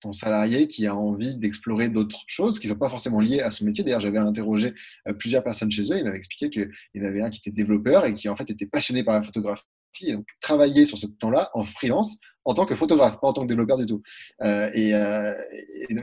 [0.00, 3.50] ton salarié qui a envie d'explorer d'autres choses qui ne sont pas forcément liées à
[3.50, 3.84] son métier.
[3.84, 4.74] D'ailleurs, j'avais interrogé
[5.06, 5.98] euh, plusieurs personnes chez eux.
[5.98, 8.50] Ils m'avaient expliqué qu'il y en avait un qui était développeur et qui en fait
[8.50, 9.64] était passionné par la photographie.
[10.02, 13.42] Et donc, travailler sur ce temps-là en freelance en tant que photographe, pas en tant
[13.42, 14.02] que développeur du tout.
[14.42, 15.34] Euh, euh,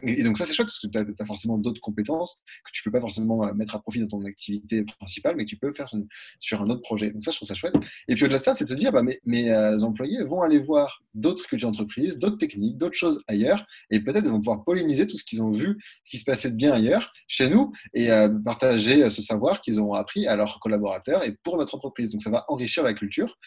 [0.04, 2.92] et, donc, ça, c'est chouette parce que tu as, forcément d'autres compétences que tu peux
[2.92, 5.92] pas forcément euh, mettre à profit dans ton activité principale, mais que tu peux faire
[6.40, 7.12] sur, un autre projet.
[7.12, 7.76] Donc ça, je trouve ça chouette.
[8.08, 10.60] Et puis au-delà de ça, c'est de se dire, bah, mes, mes employés vont aller
[10.60, 15.18] voir d'autres cultures d'entreprise, d'autres techniques, d'autres choses ailleurs, et peut-être vont pouvoir polémiser tout
[15.18, 18.10] ce qu'ils ont vu, ce qui se passait de bien ailleurs, chez nous, et
[18.44, 22.12] partager ce savoir qu'ils ont appris à leurs collaborateurs et pour notre entreprise.
[22.12, 23.38] Donc ça va enrichir la culture.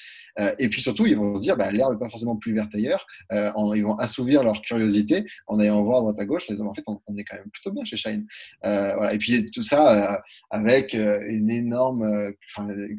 [0.58, 3.06] et puis surtout, ils vont se dire, bah, l'herbe n'est pas forcément plus verte ailleurs
[3.32, 6.68] euh, ils vont assouvir leur curiosité en allant voir à droite à gauche, les hommes,
[6.68, 8.26] en fait, on, est quand même plutôt bien chez Shine.
[8.64, 9.14] Euh, voilà.
[9.14, 10.18] Et puis tout ça euh,
[10.50, 12.32] avec une énorme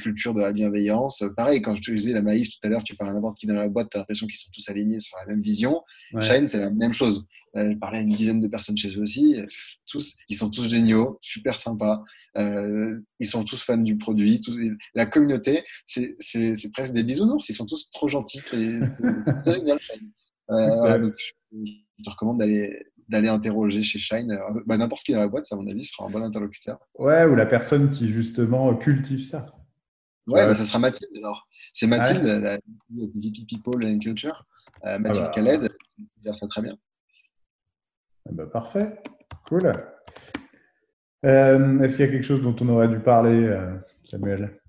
[0.02, 1.24] culture de la bienveillance.
[1.36, 3.48] Pareil, quand je te disais la maïf tout à l'heure, tu parles à n'importe qui
[3.48, 5.82] dans la boîte, tu as l'impression qu'ils sont tous alignés sur la même vision.
[6.22, 7.26] Shine, c'est la même chose.
[7.56, 9.36] Je parlais à une dizaine de personnes chez eux aussi.
[9.88, 12.04] Tous, ils sont tous géniaux, super sympas.
[12.36, 14.42] ils sont tous fans du produit.
[14.94, 16.18] la communauté, c'est
[16.74, 17.48] presque des bisounours.
[17.50, 18.42] Ils sont tous trop gentils.
[18.52, 19.80] C'est génial.
[20.52, 21.14] Euh, donc,
[21.52, 24.32] je te recommande d'aller d'aller interroger chez Shine.
[24.32, 26.78] Euh, bah, N'importe qui dans la boîte, à mon avis, sera un bon interlocuteur.
[26.94, 29.48] Ouais, ou la personne qui justement cultive ça.
[30.28, 31.48] Ouais, bah, ça sera Mathilde alors.
[31.74, 32.60] C'est Mathilde, la
[32.92, 34.46] VP People and Culture.
[34.86, 35.72] Euh, Mathilde ah bah, Khaled,
[36.24, 36.78] elle ça très bien.
[38.30, 39.02] Ah bah, parfait,
[39.48, 39.72] cool.
[41.24, 43.52] Est-ce qu'il y a quelque chose dont on aurait dû parler,
[44.06, 44.60] Samuel?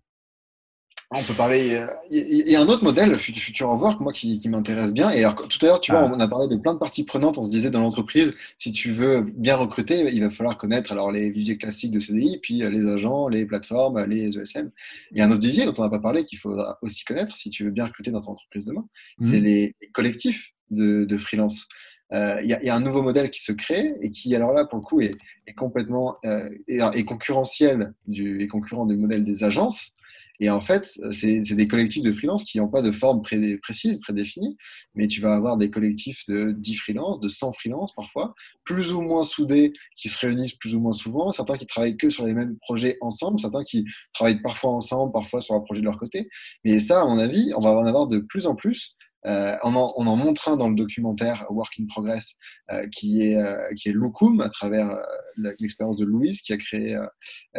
[1.13, 1.75] On peut parler.
[1.75, 5.11] Euh, il y a un autre modèle, Future of Work, moi, qui, m'intéresse bien.
[5.11, 6.13] Et alors, tout à l'heure, tu vois, ah.
[6.15, 7.37] on a parlé de plein de parties prenantes.
[7.37, 11.11] On se disait dans l'entreprise, si tu veux bien recruter, il va falloir connaître alors
[11.11, 14.71] les viviers classiques de CDI, puis euh, les agents, les plateformes, les ESM.
[15.11, 17.37] Il y a un autre vivier dont on n'a pas parlé qu'il faudra aussi connaître
[17.37, 18.87] si tu veux bien recruter dans ton entreprise demain.
[19.19, 19.31] Mmh.
[19.31, 21.67] C'est les collectifs de, freelance.
[22.13, 24.79] Euh, il y, a un nouveau modèle qui se crée et qui, alors là, pour
[24.79, 25.15] le coup, est,
[25.57, 29.95] complètement est, concurrentiel du, est concurrent du modèle des agences.
[30.41, 33.21] Et en fait, c'est des collectifs de freelance qui n'ont pas de forme
[33.63, 34.57] précise, prédéfinie,
[34.95, 38.35] mais tu vas avoir des collectifs de 10 freelances, de 100 freelances parfois,
[38.65, 42.09] plus ou moins soudés, qui se réunissent plus ou moins souvent, certains qui travaillent que
[42.09, 43.85] sur les mêmes projets ensemble, certains qui
[44.15, 46.31] travaillent parfois ensemble, parfois sur un projet de leur côté.
[46.65, 48.97] Mais ça, à mon avis, on va en avoir de plus en plus.
[49.27, 52.37] Euh, on, en, on, en, montre un dans le documentaire Work in Progress,
[52.71, 54.97] euh, qui est euh, qui est Loukoum, à travers
[55.37, 56.99] l'expérience de Louise, qui a créé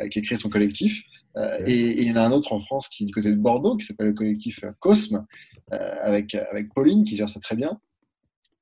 [0.10, 1.02] qui a créé son collectif.
[1.66, 3.78] Et, il y en a un autre en France qui est du côté de Bordeaux,
[3.78, 5.26] qui s'appelle le collectif Cosme,
[5.70, 7.80] avec avec Pauline qui gère ça très bien.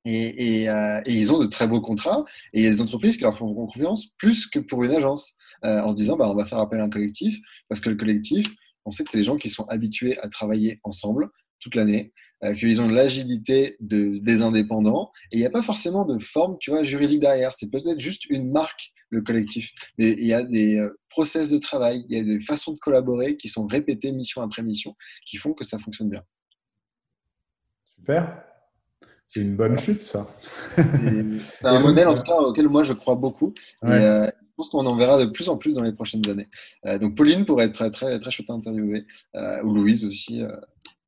[0.06, 2.24] Et, et, et, ils ont de très beaux contrats.
[2.52, 5.36] Et il y a des entreprises qui leur font confiance plus que pour une agence,
[5.62, 7.38] en se disant bah, on va faire appel à un collectif
[7.68, 8.46] parce que le collectif,
[8.84, 11.30] on sait que c'est des gens qui sont habitués à travailler ensemble
[11.60, 15.12] toute l'année, euh, qu'ils ont l'agilité de, des indépendants.
[15.30, 17.54] Et il n'y a pas forcément de forme tu vois, juridique derrière.
[17.54, 19.72] C'est peut-être juste une marque, le collectif.
[19.98, 22.78] Mais il y a des euh, process de travail, il y a des façons de
[22.78, 26.22] collaborer qui sont répétées mission après mission, qui font que ça fonctionne bien.
[27.96, 28.42] Super.
[29.28, 30.26] C'est une bonne chute, ça.
[30.76, 30.82] C'est
[31.62, 33.54] un modèle, en tout cas, auquel moi, je crois beaucoup.
[33.84, 36.48] Et, euh, je pense qu'on en verra de plus en plus dans les prochaines années.
[36.98, 39.06] donc, Pauline pourrait être très, très, très chouette à interviewer,
[39.64, 40.42] ou Louise aussi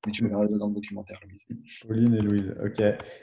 [0.06, 1.44] mais tu me verras dans le documentaire, Louise.
[1.86, 2.82] Pauline et Louise, ok.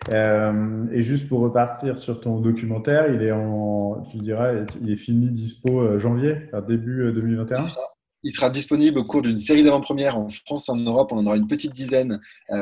[0.10, 5.30] Euh, et juste pour repartir sur ton documentaire, il est en, tu il est fini,
[5.30, 7.82] dispo euh, janvier, début 2021 il sera,
[8.24, 11.12] il sera, disponible au cours d'une série d'avant-premières en France et en Europe.
[11.12, 12.20] On en aura une petite dizaine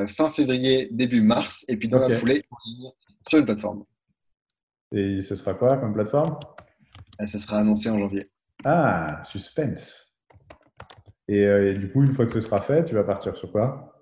[0.07, 2.91] fin février, début mars, et puis dans la foulée, en ligne,
[3.27, 3.83] sur une plateforme.
[4.91, 6.37] Et ce sera quoi comme plateforme?
[7.19, 8.29] Ça sera annoncé en janvier.
[8.63, 10.07] Ah, suspense.
[11.29, 13.96] Euh, et, du coup, une fois que ce sera fait, tu vas partir sur quoi?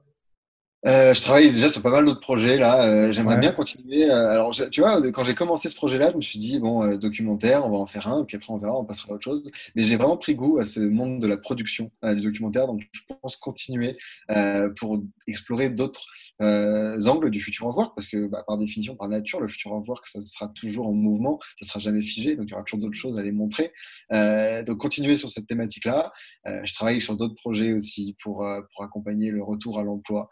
[0.86, 2.84] Euh, je travaille déjà sur pas mal d'autres projets là.
[2.86, 4.10] Euh, j'aimerais bien continuer.
[4.10, 7.72] alors, tu vois, quand j'ai commencé ce projet-là, je me suis dit bon, documentaire, on
[7.72, 9.50] va en faire un, puis après on verra, on passera à autre chose.
[9.76, 13.02] Mais j'ai vraiment pris goût à ce monde de la production du documentaire, donc je
[13.22, 13.98] pense continuer
[14.78, 16.06] pour explorer d'autres
[16.40, 20.06] angles du futur en parce que bah, par définition, par nature, le futur en work,
[20.06, 22.98] ça sera toujours en mouvement, ça sera jamais figé, donc il y aura toujours d'autres
[22.98, 23.74] choses à les montrer.
[24.12, 26.14] donc continuer sur cette thématique-là.
[26.46, 30.30] je travaille sur d'autres projets aussi pour pour accompagner le retour à l'emploi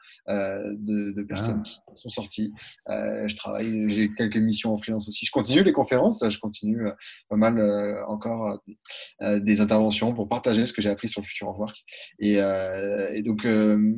[0.76, 1.70] de, personnes ah.
[1.96, 2.54] qui sont sorties.
[2.90, 5.26] Euh, je travaille, j'ai quelques missions en freelance aussi.
[5.26, 6.92] Je continue les conférences, je continue euh,
[7.30, 8.60] pas mal euh, encore
[9.22, 11.78] des interventions pour partager ce que j'ai appris sur le futur of work.
[12.20, 12.36] Et,
[13.24, 13.48] donc,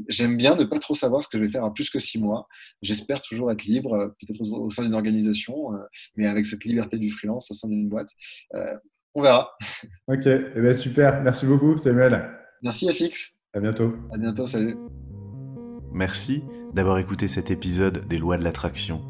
[0.09, 2.19] j'aime bien ne pas trop savoir ce que je vais faire en plus que six
[2.19, 2.47] mois.
[2.81, 5.69] J'espère toujours être libre, peut-être au, sein d'une organisation,
[6.15, 8.09] mais avec cette liberté du freelance au sein d'une boîte.
[9.15, 9.51] on verra.
[10.07, 11.21] Ok, eh ben, super.
[11.23, 12.29] Merci beaucoup, Samuel.
[12.61, 13.35] Merci, FX.
[13.53, 13.93] À bientôt.
[14.11, 14.75] À bientôt, salut.
[15.95, 16.43] Merci
[16.73, 19.01] d'avoir écouté cet épisode des lois de l'attraction.